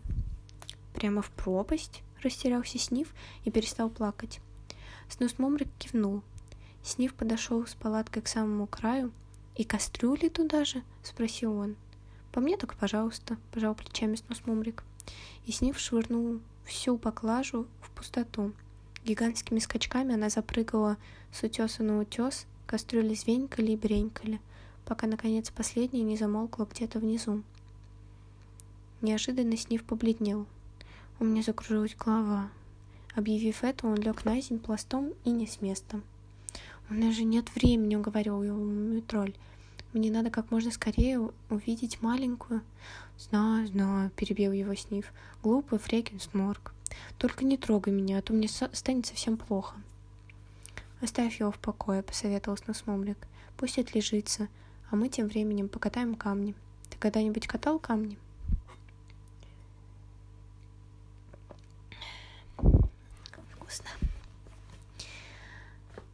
«Прямо 0.94 1.20
в 1.20 1.30
пропасть?»— 1.30 2.02
растерялся 2.22 2.78
Снив 2.78 3.12
и 3.44 3.50
перестал 3.50 3.90
плакать. 3.90 4.40
Снусмумрик 5.10 5.68
кивнул. 5.78 6.22
Снив 6.82 7.14
подошел 7.14 7.66
с 7.66 7.74
палаткой 7.74 8.22
к 8.22 8.28
самому 8.28 8.66
краю. 8.66 9.12
«И 9.54 9.64
кастрюли 9.64 10.28
туда 10.28 10.64
же?»— 10.64 10.82
спросил 11.02 11.56
он. 11.56 11.76
«По 12.32 12.40
мне 12.40 12.56
так 12.56 12.74
пожалуйста»,— 12.74 13.36
пожал 13.52 13.74
плечами 13.74 14.16
снос 14.16 14.42
Мумрик. 14.46 14.82
И 15.46 15.52
Снив 15.52 15.78
швырнул 15.78 16.40
всю 16.64 16.96
поклажу 16.98 17.66
в 17.80 17.90
пустоту. 17.90 18.52
Гигантскими 19.04 19.58
скачками 19.58 20.14
она 20.14 20.30
запрыгала 20.30 20.96
с 21.32 21.42
утеса 21.42 21.82
на 21.82 22.00
утес, 22.00 22.46
кастрюли 22.66 23.14
звенькали 23.14 23.72
и 23.72 23.76
бренькали, 23.76 24.40
пока, 24.84 25.06
наконец, 25.06 25.50
последняя 25.50 26.02
не 26.02 26.16
замолкла 26.16 26.64
где-то 26.64 26.98
внизу. 26.98 27.42
Неожиданно 29.00 29.56
Снив 29.56 29.84
побледнел. 29.84 30.46
У 31.18 31.24
меня 31.24 31.42
закружилась 31.42 31.96
голова. 31.96 32.50
Объявив 33.14 33.64
это, 33.64 33.86
он 33.86 33.96
лег 33.96 34.24
на 34.24 34.40
землю 34.40 34.62
пластом 34.62 35.12
и 35.24 35.30
не 35.30 35.46
с 35.46 35.60
места. 35.60 36.00
«У 36.92 36.94
нас 36.94 37.14
же 37.14 37.24
нет 37.24 37.48
времени»,— 37.54 37.96
уговорил 37.96 38.42
его 38.42 39.00
тролль. 39.08 39.34
«Мне 39.94 40.10
надо 40.10 40.28
как 40.28 40.50
можно 40.50 40.70
скорее 40.70 41.30
увидеть 41.48 42.02
маленькую». 42.02 42.60
«Знаю, 43.16 43.66
знаю»,— 43.66 44.10
перебил 44.16 44.52
его 44.52 44.74
Снив. 44.74 45.10
«Глупый 45.42 45.78
Фрекин 45.78 46.20
Сморк. 46.20 46.74
Только 47.16 47.46
не 47.46 47.56
трогай 47.56 47.94
меня, 47.94 48.18
а 48.18 48.22
то 48.22 48.34
мне 48.34 48.46
станет 48.46 49.06
совсем 49.06 49.38
плохо». 49.38 49.76
«Оставь 51.00 51.40
его 51.40 51.50
в 51.50 51.58
покое»,— 51.58 52.02
посоветовал 52.04 52.58
Снусмомрик. 52.58 53.16
«Пусть 53.56 53.78
отлежится, 53.78 54.48
а 54.90 54.96
мы 54.96 55.08
тем 55.08 55.28
временем 55.28 55.70
покатаем 55.70 56.14
камни. 56.14 56.54
Ты 56.90 56.98
когда-нибудь 56.98 57.46
катал 57.46 57.78
камни?» 57.78 58.18
Вкусно. 63.56 63.88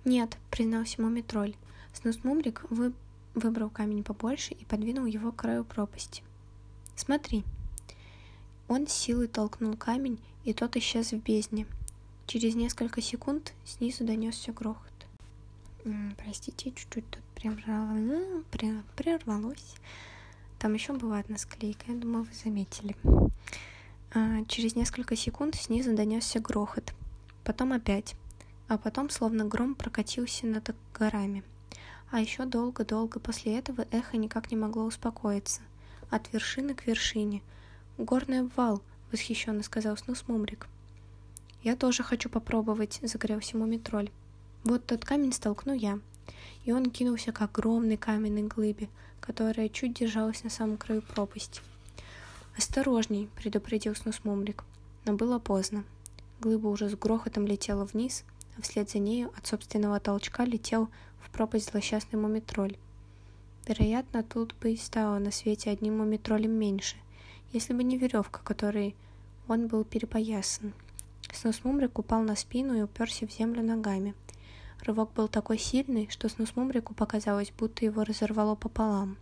«Нет»,— 0.08 0.38
признался 0.50 1.02
Мумитроль. 1.02 1.54
Снус-Мумрик 1.92 2.64
вы... 2.70 2.94
выбрал 3.34 3.68
камень 3.68 4.02
побольше 4.02 4.54
и 4.54 4.64
подвинул 4.64 5.04
его 5.04 5.32
к 5.32 5.36
краю 5.36 5.64
пропасти. 5.64 6.22
«Смотри». 6.96 7.44
Он 8.68 8.86
силой 8.86 9.28
толкнул 9.28 9.76
камень, 9.76 10.18
и 10.44 10.54
тот 10.54 10.76
исчез 10.76 11.12
в 11.12 11.18
бездне. 11.18 11.66
Через 12.26 12.54
несколько 12.54 13.02
секунд 13.02 13.52
снизу 13.66 14.02
донесся 14.06 14.50
грохот. 14.50 15.06
Простите, 16.16 16.70
чуть-чуть 16.70 17.04
тут 17.10 17.22
прервало, 17.34 18.42
прервалось. 18.96 19.74
Там 20.58 20.72
еще 20.72 20.94
была 20.94 21.18
одна 21.18 21.36
склейка, 21.36 21.84
я 21.92 21.98
думаю, 21.98 22.24
вы 22.24 22.32
заметили. 22.32 22.96
А, 24.14 24.42
через 24.46 24.74
несколько 24.74 25.16
секунд 25.16 25.54
снизу 25.54 25.94
донесся 25.94 26.40
грохот. 26.40 26.94
Потом 27.44 27.74
опять 27.74 28.14
а 28.68 28.76
потом 28.76 29.08
словно 29.08 29.46
гром 29.46 29.74
прокатился 29.74 30.46
над 30.46 30.74
горами. 30.94 31.42
А 32.10 32.20
еще 32.20 32.44
долго-долго 32.44 33.18
после 33.18 33.58
этого 33.58 33.86
эхо 33.90 34.16
никак 34.16 34.50
не 34.50 34.56
могло 34.56 34.84
успокоиться. 34.84 35.62
От 36.10 36.32
вершины 36.32 36.74
к 36.74 36.86
вершине. 36.86 37.42
«Горный 37.96 38.40
обвал!»— 38.40 38.82
восхищенно 39.12 39.62
сказал 39.62 39.96
Снус 39.96 40.24
Мумрик. 40.28 40.68
«Я 41.62 41.76
тоже 41.76 42.02
хочу 42.02 42.28
попробовать»,— 42.28 43.00
загорелся 43.02 43.56
Мумитроль. 43.56 44.10
«Вот 44.64 44.86
тот 44.86 45.04
камень 45.04 45.32
столкну 45.32 45.72
я». 45.74 45.98
И 46.64 46.72
он 46.72 46.90
кинулся 46.90 47.32
к 47.32 47.40
огромной 47.42 47.96
каменной 47.96 48.42
глыбе, 48.42 48.88
которая 49.20 49.68
чуть 49.68 49.94
держалась 49.94 50.44
на 50.44 50.50
самом 50.50 50.76
краю 50.76 51.02
пропасти. 51.02 51.62
«Осторожней!»— 52.56 53.28
предупредил 53.36 53.94
Снус 53.94 54.20
Мумрик. 54.24 54.64
Но 55.04 55.14
было 55.14 55.38
поздно. 55.38 55.84
Глыба 56.40 56.68
уже 56.68 56.88
с 56.88 56.94
грохотом 56.94 57.46
летела 57.46 57.84
вниз— 57.84 58.24
а 58.58 58.62
вслед 58.62 58.90
за 58.90 58.98
нею 58.98 59.32
от 59.36 59.46
собственного 59.46 60.00
толчка 60.00 60.44
летел 60.44 60.88
в 61.20 61.30
пропасть 61.30 61.70
злосчастный 61.70 62.18
мумитроль. 62.18 62.76
Вероятно, 63.66 64.22
тут 64.22 64.54
бы 64.60 64.72
и 64.72 64.76
стало 64.76 65.18
на 65.18 65.30
свете 65.30 65.70
одним 65.70 65.98
мумитролем 65.98 66.52
меньше, 66.52 66.96
если 67.52 67.72
бы 67.72 67.84
не 67.84 67.98
веревка, 67.98 68.40
которой 68.42 68.96
он 69.46 69.68
был 69.68 69.84
перепоясан. 69.84 70.72
Снусмумрик 71.32 71.98
упал 71.98 72.22
на 72.22 72.34
спину 72.34 72.74
и 72.74 72.82
уперся 72.82 73.26
в 73.26 73.32
землю 73.32 73.62
ногами. 73.62 74.14
Рывок 74.82 75.12
был 75.12 75.28
такой 75.28 75.58
сильный, 75.58 76.08
что 76.10 76.28
Снусмумрику 76.28 76.94
показалось, 76.94 77.52
будто 77.56 77.84
его 77.84 78.04
разорвало 78.04 78.54
пополам. 78.54 79.16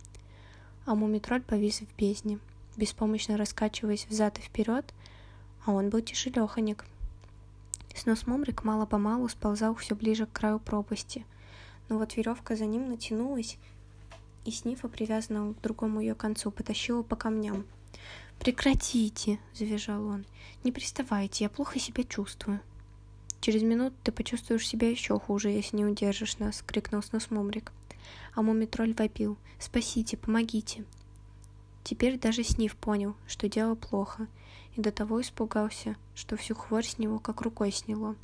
А 0.85 0.95
мумитроль 0.95 1.41
повис 1.41 1.81
в 1.81 1.97
бездне, 1.97 2.39
беспомощно 2.77 3.37
раскачиваясь 3.37 4.07
взад 4.07 4.39
и 4.39 4.41
вперед, 4.41 4.93
а 5.65 5.73
он 5.73 5.89
был 5.89 5.99
тяжелеханик— 6.01 6.85
Снос 7.97 8.27
Мумрик 8.27 8.63
мало-помалу 8.63 9.27
сползал 9.27 9.73
все 9.73 9.95
ближе 9.95 10.27
к 10.27 10.31
краю 10.31 10.59
пропасти, 10.59 11.25
но 11.89 11.97
вот 11.97 12.15
веревка 12.15 12.55
за 12.55 12.67
ним 12.67 12.89
натянулась, 12.89 13.57
и 14.45 14.51
Снифа, 14.51 14.87
привязанного 14.87 15.53
к 15.53 15.61
другому 15.61 15.99
ее 15.99 16.13
концу, 16.13 16.51
потащила 16.51 17.01
по 17.01 17.15
камням. 17.15 17.65
«Прекратите!»— 18.39 19.39
завизжал 19.53 20.05
он. 20.05 20.25
«Не 20.63 20.71
приставайте, 20.71 21.45
я 21.45 21.49
плохо 21.49 21.79
себя 21.79 22.03
чувствую». 22.03 22.59
«Через 23.41 23.63
минуту 23.63 23.95
ты 24.03 24.11
почувствуешь 24.11 24.67
себя 24.67 24.89
еще 24.89 25.19
хуже, 25.19 25.49
если 25.49 25.77
не 25.77 25.85
удержишь 25.85 26.37
нас!»— 26.37 26.63
крикнул 26.67 27.01
Снос 27.01 27.31
Мумрик. 27.31 27.71
А 28.35 28.43
Мумитроль 28.43 28.93
вопил. 28.93 29.37
«Спасите, 29.59 30.17
помогите!» 30.17 30.85
Теперь 31.87 32.19
даже 32.19 32.43
Сниф 32.43 32.75
понял, 32.75 33.15
что 33.27 33.47
дело 33.47 33.73
плохо, 33.73 34.27
и 34.75 34.81
до 34.81 34.91
того 34.91 35.21
испугался, 35.21 35.95
что 36.15 36.35
всю 36.35 36.53
хворь 36.53 36.83
с 36.83 36.97
него 36.97 37.17
как 37.17 37.39
рукой 37.39 37.71
сняло. 37.71 38.17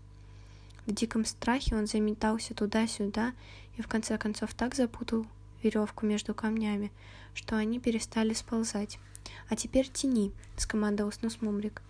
В 0.85 0.91
диком 0.91 1.23
страхе 1.23 1.73
он 1.77 1.87
заметался 1.87 2.53
туда-сюда 2.53 3.31
и 3.77 3.81
в 3.81 3.87
конце 3.87 4.17
концов 4.17 4.53
так 4.53 4.75
запутал 4.75 5.25
веревку 5.61 6.05
между 6.05 6.33
камнями, 6.33 6.91
что 7.33 7.55
они 7.55 7.79
перестали 7.79 8.33
сползать. 8.33 8.99
«А 9.47 9.55
теперь 9.55 9.87
тяни»,— 9.87 10.33
скомандовал 10.57 11.13
Снус 11.13 11.39
Мумрик. 11.39 11.81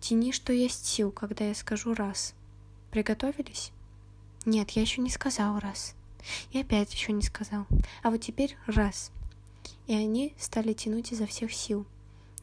«Тяни, 0.00 0.32
что 0.32 0.54
есть 0.54 0.86
сил, 0.86 1.12
когда 1.12 1.44
я 1.44 1.54
скажу 1.54 1.92
раз». 1.92 2.32
«Приготовились?» 2.92 3.72
«Нет, 4.46 4.70
я 4.70 4.80
еще 4.80 5.02
не 5.02 5.10
сказал 5.10 5.58
раз». 5.58 5.94
И 6.52 6.60
опять 6.60 6.94
еще 6.94 7.12
не 7.12 7.22
сказал. 7.22 7.66
А 8.02 8.10
вот 8.10 8.22
теперь 8.22 8.56
раз. 8.64 9.12
И 9.86 9.94
они 9.94 10.34
стали 10.38 10.72
тянуть 10.72 11.12
изо 11.12 11.26
всех 11.26 11.52
сил. 11.52 11.86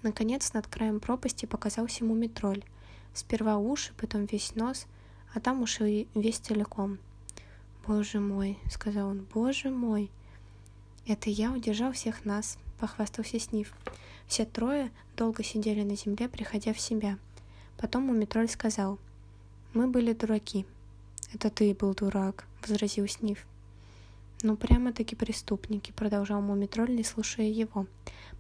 Наконец, 0.04 0.54
над 0.54 0.68
краем 0.68 1.00
пропасти 1.00 1.46
показался 1.46 2.04
мумитроль. 2.04 2.64
Сперва 3.14 3.58
уши, 3.58 3.94
потом 3.98 4.26
весь 4.26 4.56
нос, 4.56 4.86
а 5.34 5.40
там 5.40 5.62
уж 5.62 5.82
и 5.82 6.08
весь 6.14 6.38
целиком. 6.38 7.00
«Боже 7.88 8.20
мой»,— 8.20 8.60
сказал 8.70 9.10
он,— 9.10 9.26
«боже 9.34 9.70
мой». 9.70 10.12
«Это 11.06 11.30
я 11.30 11.52
удержал 11.52 11.94
всех 11.94 12.26
нас»,— 12.26 12.58
похвастался 12.80 13.40
Сниф. 13.40 13.74
Все 14.28 14.46
трое 14.46 14.92
долго 15.16 15.42
сидели 15.42 15.84
на 15.84 15.96
земле, 15.96 16.28
приходя 16.28 16.74
в 16.74 16.80
себя. 16.80 17.18
Потом 17.78 18.04
Мумитроль 18.04 18.50
сказал, 18.50 19.00
«Мы 19.74 19.88
были 19.88 20.12
дураки». 20.14 20.66
«Это 21.34 21.50
ты 21.50 21.74
был 21.74 21.94
дурак»,— 21.94 22.46
возразил 22.62 23.08
Сниф. 23.08 23.46
«Ну, 24.44 24.56
прямо-таки 24.56 25.16
преступники»,— 25.16 25.92
продолжал 25.96 26.42
Мумитроль, 26.42 26.96
не 26.96 27.04
слушая 27.04 27.48
его. 27.48 27.88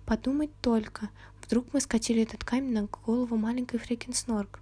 «Подумать 0.05 0.51
только, 0.61 1.09
вдруг 1.43 1.73
мы 1.73 1.81
скатили 1.81 2.21
этот 2.21 2.43
камень 2.43 2.73
на 2.73 2.85
голову 2.85 3.35
маленькой 3.35 3.79
Фрикенснорк, 3.79 4.59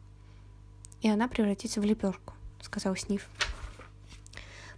и 1.01 1.09
она 1.09 1.27
превратится 1.27 1.81
в 1.81 1.83
лепешку»,— 1.83 2.33
сказал 2.61 2.95
Сниф. 2.95 3.29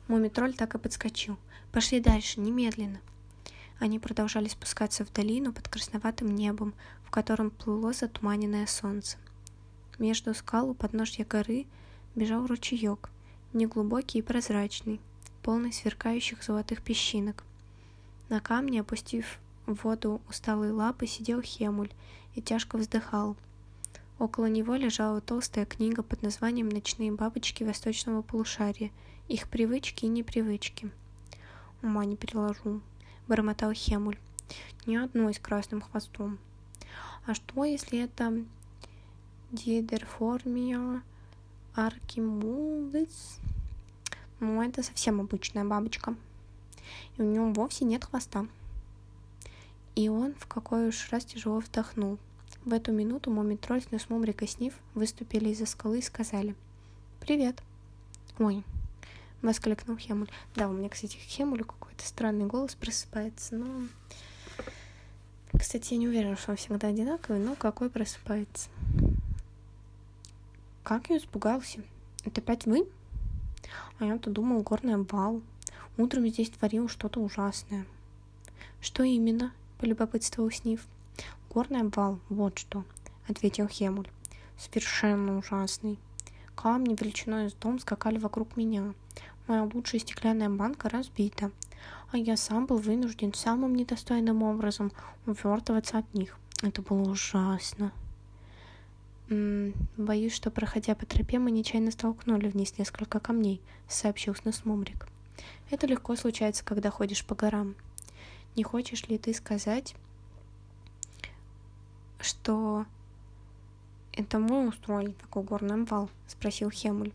Мумитроль 0.07 0.55
так 0.55 0.73
и 0.73 0.79
подскочил. 0.79 1.37
«Пошли 1.71 1.99
дальше, 1.99 2.39
немедленно». 2.39 2.99
Они 3.79 3.99
продолжали 3.99 4.47
спускаться 4.47 5.05
в 5.05 5.13
долину 5.13 5.53
под 5.53 5.67
красноватым 5.67 6.33
небом, 6.33 6.73
в 7.03 7.11
котором 7.11 7.51
плыло 7.51 7.93
затуманенное 7.93 8.65
солнце. 8.65 9.17
Между 9.99 10.33
скал 10.33 10.69
у 10.69 10.73
подножья 10.73 11.23
горы 11.23 11.67
бежал 12.15 12.47
ручеек, 12.47 13.11
неглубокий 13.53 14.19
и 14.19 14.23
прозрачный, 14.23 14.99
полный 15.47 15.71
сверкающих 15.71 16.43
золотых 16.43 16.81
песчинок. 16.81 17.45
На 18.27 18.41
камне, 18.41 18.81
опустив 18.81 19.39
в 19.65 19.81
воду 19.85 20.19
усталые 20.27 20.73
лапы, 20.73 21.07
сидел 21.07 21.41
Хемуль 21.41 21.93
и 22.35 22.41
тяжко 22.41 22.77
вздыхал. 22.77 23.37
Около 24.19 24.47
него 24.47 24.75
лежала 24.75 25.21
толстая 25.21 25.65
книга 25.65 26.03
под 26.03 26.21
названием 26.21 26.67
«Ночные 26.67 27.13
бабочки 27.13 27.63
восточного 27.63 28.23
полушария. 28.23 28.91
Их 29.29 29.47
привычки 29.47 30.03
и 30.03 30.09
непривычки». 30.09 30.91
Ума 31.81 32.03
не 32.03 32.17
переложу,— 32.17 32.81
бормотал 33.29 33.71
Хемуль. 33.71 34.17
«Ни 34.85 34.97
одной 34.97 35.33
с 35.33 35.39
красным 35.39 35.79
хвостом. 35.79 36.39
А 37.25 37.33
что, 37.33 37.63
если 37.63 37.99
это 37.99 38.43
Дидерформия 39.53 41.01
аркимулис? 41.73 43.39
Ну, 44.39 44.61
это 44.61 44.83
совсем 44.83 45.21
обычная 45.21 45.65
бабочка. 45.65 46.15
И 47.17 47.21
у 47.21 47.25
нее 47.25 47.41
вовсе 47.41 47.85
нет 47.85 48.05
хвоста». 48.05 48.47
И 49.95 50.09
он 50.09 50.35
в 50.35 50.45
какой 50.47 50.89
уж 50.89 51.09
раз 51.11 51.25
тяжело 51.25 51.59
вдохнул. 51.59 52.19
В 52.65 52.73
эту 52.73 52.91
минуту 52.91 53.31
Мумитроль, 53.31 53.81
Снусмумрик 53.81 54.43
и 54.43 54.47
Сниф 54.47 54.73
выступили 54.93 55.49
из-за 55.49 55.65
скалы 55.65 55.99
и 55.99 56.03
сказали 56.03 56.55
«Привет». 57.19 57.63
«Ой,— 58.37 58.63
воскликнул 59.41 59.97
Хемуль. 59.97 60.29
Да, 60.55 60.67
у 60.67 60.73
меня, 60.73 60.89
кстати, 60.89 61.17
Хемулю 61.17 61.63
какой-то 61.63 62.03
странный 62.03 62.47
голос 62.47 62.73
просыпается, 62.73 63.55
но... 63.55 63.87
Кстати, 65.57 65.93
я 65.93 65.99
не 65.99 66.07
уверена, 66.07 66.35
что 66.35 66.51
он 66.51 66.57
всегда 66.57 66.87
одинаковый, 66.87 67.39
но 67.39 67.55
какой 67.55 67.89
просыпается. 67.89 68.69
Как 70.83 71.09
я 71.09 71.17
испугался? 71.17 71.81
Это 72.25 72.41
опять 72.41 72.65
вы? 72.65 72.87
А 73.99 74.05
я-то 74.05 74.29
думал, 74.29 74.61
горный 74.61 74.95
обвал. 74.95 75.41
Утром 75.97 76.27
здесь 76.27 76.49
творил 76.49 76.89
что-то 76.89 77.19
ужасное. 77.19 77.85
Что 78.81 79.03
именно? 79.03 79.51
Полюбопытствовал 79.79 80.51
Сниф. 80.51 80.85
Горный 81.49 81.81
обвал, 81.81 82.19
вот 82.29 82.59
что, 82.59 82.83
ответил 83.27 83.67
Хемуль. 83.67 84.07
Совершенно 84.57 85.37
ужасный. 85.37 85.97
Камни 86.55 86.95
величиной 86.99 87.49
с 87.49 87.53
дом 87.53 87.79
скакали 87.79 88.17
вокруг 88.17 88.57
меня. 88.57 88.93
Моя 89.47 89.63
лучшая 89.63 90.01
стеклянная 90.01 90.49
банка 90.49 90.89
разбита, 90.89 91.51
а 92.11 92.17
я 92.17 92.35
сам 92.35 92.65
был 92.65 92.77
вынужден 92.77 93.33
самым 93.33 93.75
недостойным 93.75 94.43
образом 94.43 94.91
увертываться 95.25 95.99
от 95.99 96.13
них. 96.13 96.37
Это 96.61 96.81
было 96.81 97.09
ужасно. 97.09 97.91
Боюсь, 99.29 100.33
что, 100.33 100.51
проходя 100.51 100.95
по 100.95 101.05
тропе, 101.05 101.37
мы 101.37 101.51
нечаянно 101.51 101.91
столкнули 101.91 102.47
вниз 102.47 102.77
несколько 102.77 103.19
камней, 103.19 103.61
сообщил 103.89 104.33
Снусмумрик. 104.35 105.07
Это 105.69 105.85
легко 105.85 106.15
случается, 106.15 106.63
когда 106.63 106.91
ходишь 106.91 107.25
по 107.25 107.35
горам. 107.35 107.75
Не 108.55 108.63
хочешь 108.63 109.07
ли 109.07 109.17
ты 109.17 109.33
сказать, 109.33 109.95
что 112.19 112.85
это 114.13 114.39
мы 114.39 114.67
устроили 114.67 115.11
такой 115.11 115.43
горный 115.43 115.75
обвал? 115.75 116.09
спросил 116.27 116.69
Хемуль. 116.71 117.11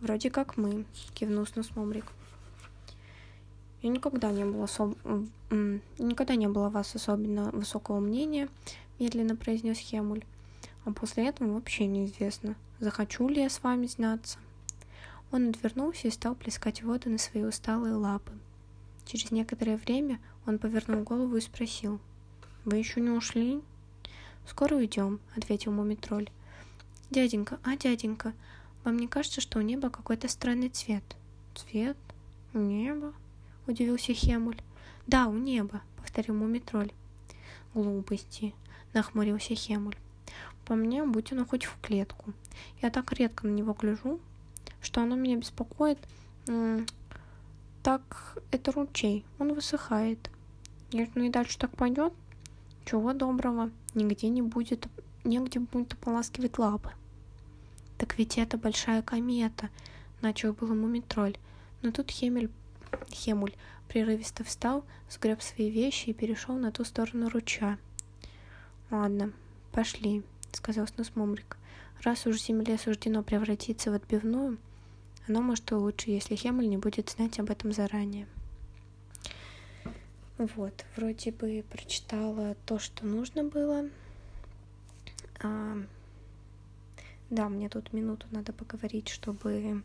Вроде 0.00 0.30
как 0.30 0.56
мы, 0.56 0.86
кивнул 1.14 1.46
Снусмумрик. 1.46 2.06
Я 3.82 3.90
никогда 3.90 4.30
не 4.30 4.44
была 4.44 4.64
особ... 4.64 4.96
никогда 5.50 6.34
не 6.34 6.48
было 6.48 6.70
вас 6.70 6.94
особенно 6.94 7.50
высокого 7.50 8.00
мнения, 8.00 8.48
медленно 8.98 9.36
произнес 9.36 9.78
Хемуль. 9.78 10.24
А 10.84 10.92
после 10.92 11.28
этого 11.28 11.52
вообще 11.52 11.86
неизвестно, 11.86 12.56
захочу 12.80 13.28
ли 13.28 13.42
я 13.42 13.48
с 13.48 13.62
вами 13.62 13.86
знаться. 13.86 14.38
Он 15.30 15.50
отвернулся 15.50 16.08
и 16.08 16.10
стал 16.10 16.34
плескать 16.34 16.82
воду 16.82 17.10
на 17.10 17.18
свои 17.18 17.44
усталые 17.44 17.94
лапы. 17.94 18.32
Через 19.04 19.30
некоторое 19.30 19.76
время 19.76 20.20
он 20.46 20.58
повернул 20.58 21.02
голову 21.02 21.36
и 21.36 21.40
спросил. 21.40 22.00
«Вы 22.64 22.76
еще 22.76 23.00
не 23.00 23.10
ушли?» 23.10 23.60
«Скоро 24.46 24.76
уйдем»,— 24.76 25.20
ответил 25.36 25.72
Мумитроль. 25.72 26.30
«Дяденька, 27.10 27.58
а 27.62 27.76
дяденька, 27.76 28.34
вам 28.84 28.98
не 28.98 29.08
кажется, 29.08 29.40
что 29.40 29.58
у 29.58 29.62
неба 29.62 29.88
какой-то 29.88 30.28
странный 30.28 30.68
цвет? 30.68 31.02
Цвет? 31.54 31.96
У 32.52 32.58
неба? 32.58 33.14
Удивился 33.66 34.12
Хемуль. 34.12 34.60
Да, 35.06 35.26
у 35.28 35.32
неба, 35.32 35.80
повторил 35.96 36.34
Мумитроль. 36.34 36.92
Глупости, 37.72 38.54
нахмурился 38.92 39.54
Хемуль. 39.54 39.96
По 40.64 40.74
мне, 40.74 41.04
будь 41.04 41.32
оно 41.32 41.44
хоть 41.44 41.64
в 41.64 41.80
клетку. 41.80 42.32
Я 42.80 42.90
так 42.90 43.12
редко 43.12 43.46
на 43.46 43.52
него 43.52 43.74
гляжу, 43.74 44.20
что 44.80 45.02
оно 45.02 45.16
меня 45.16 45.36
беспокоит. 45.36 45.98
Так, 47.82 48.38
это 48.50 48.72
ручей, 48.72 49.24
он 49.38 49.52
высыхает. 49.52 50.30
Если 50.90 51.12
ну 51.18 51.24
и 51.24 51.30
дальше 51.30 51.58
так 51.58 51.76
пойдет, 51.76 52.12
чего 52.84 53.12
доброго, 53.12 53.70
нигде 53.94 54.28
не 54.28 54.42
будет, 54.42 54.86
негде 55.24 55.58
будет 55.60 55.94
ополаскивать 55.94 56.58
лапы. 56.58 56.92
«Так 57.98 58.18
ведь 58.18 58.38
это 58.38 58.58
большая 58.58 59.02
комета!»— 59.02 59.70
начал 60.22 60.52
было 60.52 60.74
Мумитроль. 60.74 61.36
Но 61.82 61.92
тут 61.92 62.10
Хемель... 62.10 62.50
Хемуль 63.10 63.54
прерывисто 63.88 64.44
встал, 64.44 64.84
сгреб 65.10 65.42
свои 65.42 65.70
вещи 65.70 66.10
и 66.10 66.14
перешел 66.14 66.56
на 66.56 66.72
ту 66.72 66.84
сторону 66.84 67.28
ручья. 67.28 67.78
«Ладно, 68.90 69.32
пошли»,— 69.72 70.22
сказал 70.56 70.86
Снус 70.86 71.12
Мумрик. 71.14 71.56
«Раз 72.02 72.26
уж 72.26 72.40
земле 72.40 72.78
суждено 72.78 73.22
превратиться 73.22 73.90
в 73.90 73.94
отбивную, 73.94 74.58
оно 75.26 75.40
может 75.40 75.70
лучше, 75.70 76.10
если 76.10 76.36
Хемуль 76.36 76.68
не 76.68 76.76
будет 76.76 77.10
знать 77.10 77.38
об 77.38 77.50
этом 77.50 77.72
заранее». 77.72 78.26
Вот, 80.36 80.84
вроде 80.96 81.30
бы 81.30 81.64
прочитала 81.70 82.56
то, 82.66 82.80
что 82.80 83.06
нужно 83.06 83.44
было. 83.44 83.88
А, 85.40 85.76
да, 87.30 87.48
мне 87.48 87.68
тут 87.68 87.92
минуту 87.92 88.26
надо 88.32 88.52
поговорить, 88.52 89.08
чтобы 89.08 89.82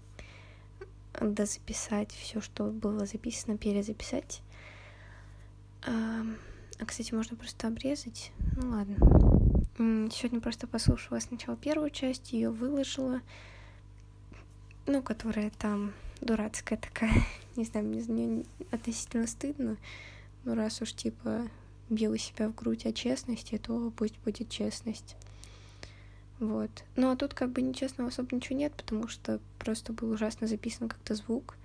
дозаписать 1.21 2.11
все, 2.11 2.41
что 2.41 2.65
было 2.65 3.05
записано, 3.05 3.57
перезаписать. 3.57 4.41
А, 5.85 6.25
а, 6.79 6.85
кстати, 6.85 7.13
можно 7.13 7.35
просто 7.35 7.67
обрезать. 7.67 8.31
Ну 8.55 8.71
ладно. 8.71 9.28
Сегодня 9.79 10.41
просто 10.41 10.67
послушала 10.67 11.19
сначала 11.19 11.55
первую 11.55 11.89
часть, 11.89 12.33
ее 12.33 12.49
выложила. 12.49 13.21
Ну, 14.85 15.01
которая 15.01 15.51
там 15.51 15.93
дурацкая 16.19 16.77
такая. 16.77 17.13
Не 17.55 17.63
знаю, 17.63 17.85
мне 17.85 18.01
за 18.01 18.11
нее 18.11 18.45
относительно 18.71 19.25
стыдно. 19.25 19.77
Но 20.43 20.55
раз 20.55 20.81
уж 20.81 20.91
типа 20.91 21.47
била 21.89 22.17
себя 22.17 22.49
в 22.49 22.55
грудь 22.55 22.85
о 22.85 22.91
честности, 22.91 23.57
то 23.57 23.93
пусть 23.95 24.19
будет 24.25 24.49
честность. 24.49 25.15
Вот. 26.39 26.71
Ну 26.97 27.09
а 27.11 27.15
тут 27.15 27.33
как 27.33 27.51
бы 27.51 27.61
нечестного 27.61 28.09
особо 28.09 28.35
ничего 28.35 28.57
нет, 28.59 28.73
потому 28.73 29.07
что 29.07 29.39
просто 29.59 29.93
был 29.93 30.11
ужасно 30.11 30.47
записан 30.47 30.89
как-то 30.89 31.15
звук. 31.15 31.55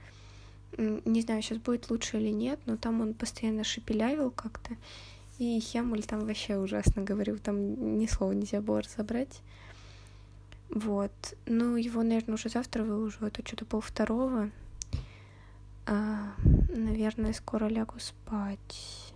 Не 0.76 1.20
знаю, 1.20 1.42
сейчас 1.42 1.58
будет 1.58 1.90
лучше 1.90 2.18
или 2.18 2.30
нет, 2.30 2.60
но 2.66 2.76
там 2.76 3.00
он 3.00 3.12
постоянно 3.14 3.64
шепелявил 3.64 4.30
как-то. 4.30 4.76
И 5.38 5.58
Хемуль 5.58 6.04
там 6.04 6.20
вообще 6.20 6.58
ужасно 6.58 7.02
говорил, 7.02 7.38
там 7.38 7.98
ни 7.98 8.06
слова 8.06 8.32
нельзя 8.32 8.60
было 8.60 8.82
разобрать. 8.82 9.40
Вот. 10.70 11.12
Ну, 11.46 11.76
его, 11.76 12.02
наверное, 12.02 12.34
уже 12.34 12.48
завтра 12.48 12.84
выложу, 12.84 13.26
это 13.26 13.46
что-то 13.46 13.64
пол 13.64 13.80
второго. 13.80 14.50
А, 15.86 16.34
наверное, 16.68 17.32
скоро 17.32 17.66
лягу 17.66 17.98
спать. 17.98 19.12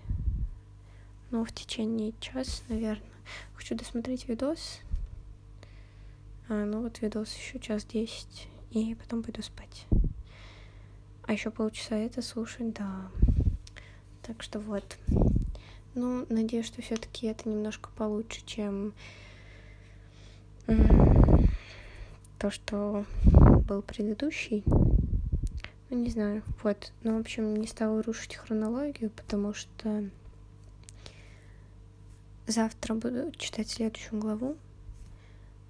Ну, 1.30 1.44
в 1.44 1.52
течение 1.52 2.12
часа, 2.20 2.62
наверное. 2.68 3.08
Хочу 3.54 3.74
досмотреть 3.74 4.28
видос. 4.28 4.80
А, 6.48 6.64
ну 6.64 6.82
вот 6.82 7.00
видос 7.00 7.34
еще 7.34 7.58
час 7.58 7.84
десять. 7.84 8.48
И 8.70 8.94
потом 8.94 9.22
пойду 9.22 9.42
спать. 9.42 9.86
А 11.24 11.32
еще 11.32 11.50
полчаса 11.50 11.96
это 11.96 12.22
слушать, 12.22 12.72
да. 12.72 13.10
Так 14.22 14.42
что 14.42 14.58
вот. 14.58 14.98
Ну, 15.94 16.26
надеюсь, 16.28 16.66
что 16.66 16.82
все-таки 16.82 17.26
это 17.26 17.48
немножко 17.48 17.90
получше, 17.96 18.40
чем 18.46 18.92
то, 22.38 22.50
что 22.50 23.04
был 23.68 23.82
предыдущий. 23.82 24.62
Ну, 25.90 25.98
не 25.98 26.10
знаю, 26.10 26.42
вот. 26.62 26.92
Ну, 27.02 27.16
в 27.16 27.20
общем, 27.20 27.56
не 27.56 27.66
стала 27.66 28.02
рушить 28.02 28.36
хронологию, 28.36 29.10
потому 29.10 29.54
что 29.54 30.04
завтра 32.46 32.94
буду 32.94 33.32
читать 33.36 33.68
следующую 33.70 34.20
главу. 34.20 34.56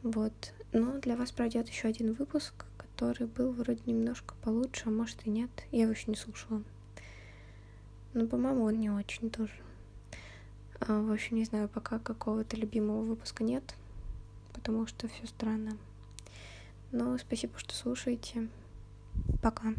Вот. 0.02 0.52
Но 0.72 0.98
для 0.98 1.16
вас 1.16 1.30
пройдет 1.32 1.68
еще 1.68 1.88
один 1.88 2.12
выпуск, 2.12 2.66
который 2.76 3.26
был 3.26 3.52
вроде 3.52 3.80
немножко 3.86 4.34
получше, 4.42 4.84
а 4.86 4.90
может 4.90 5.26
и 5.26 5.30
нет. 5.30 5.50
Я 5.70 5.82
его 5.82 5.92
еще 5.92 6.10
не 6.10 6.16
слушала. 6.16 6.62
Но, 8.12 8.26
по-моему, 8.26 8.64
он 8.64 8.74
не 8.78 8.90
очень 8.90 9.30
тоже. 9.30 9.52
А, 10.80 11.02
в 11.02 11.12
общем, 11.12 11.36
не 11.36 11.44
знаю, 11.44 11.68
пока 11.68 11.98
какого-то 11.98 12.56
любимого 12.56 13.02
выпуска 13.02 13.44
нет, 13.44 13.74
потому 14.52 14.86
что 14.86 15.08
все 15.08 15.26
странно. 15.26 15.76
Но 16.92 17.18
спасибо, 17.18 17.58
что 17.58 17.74
слушаете. 17.74 18.48
Пока. 19.42 19.74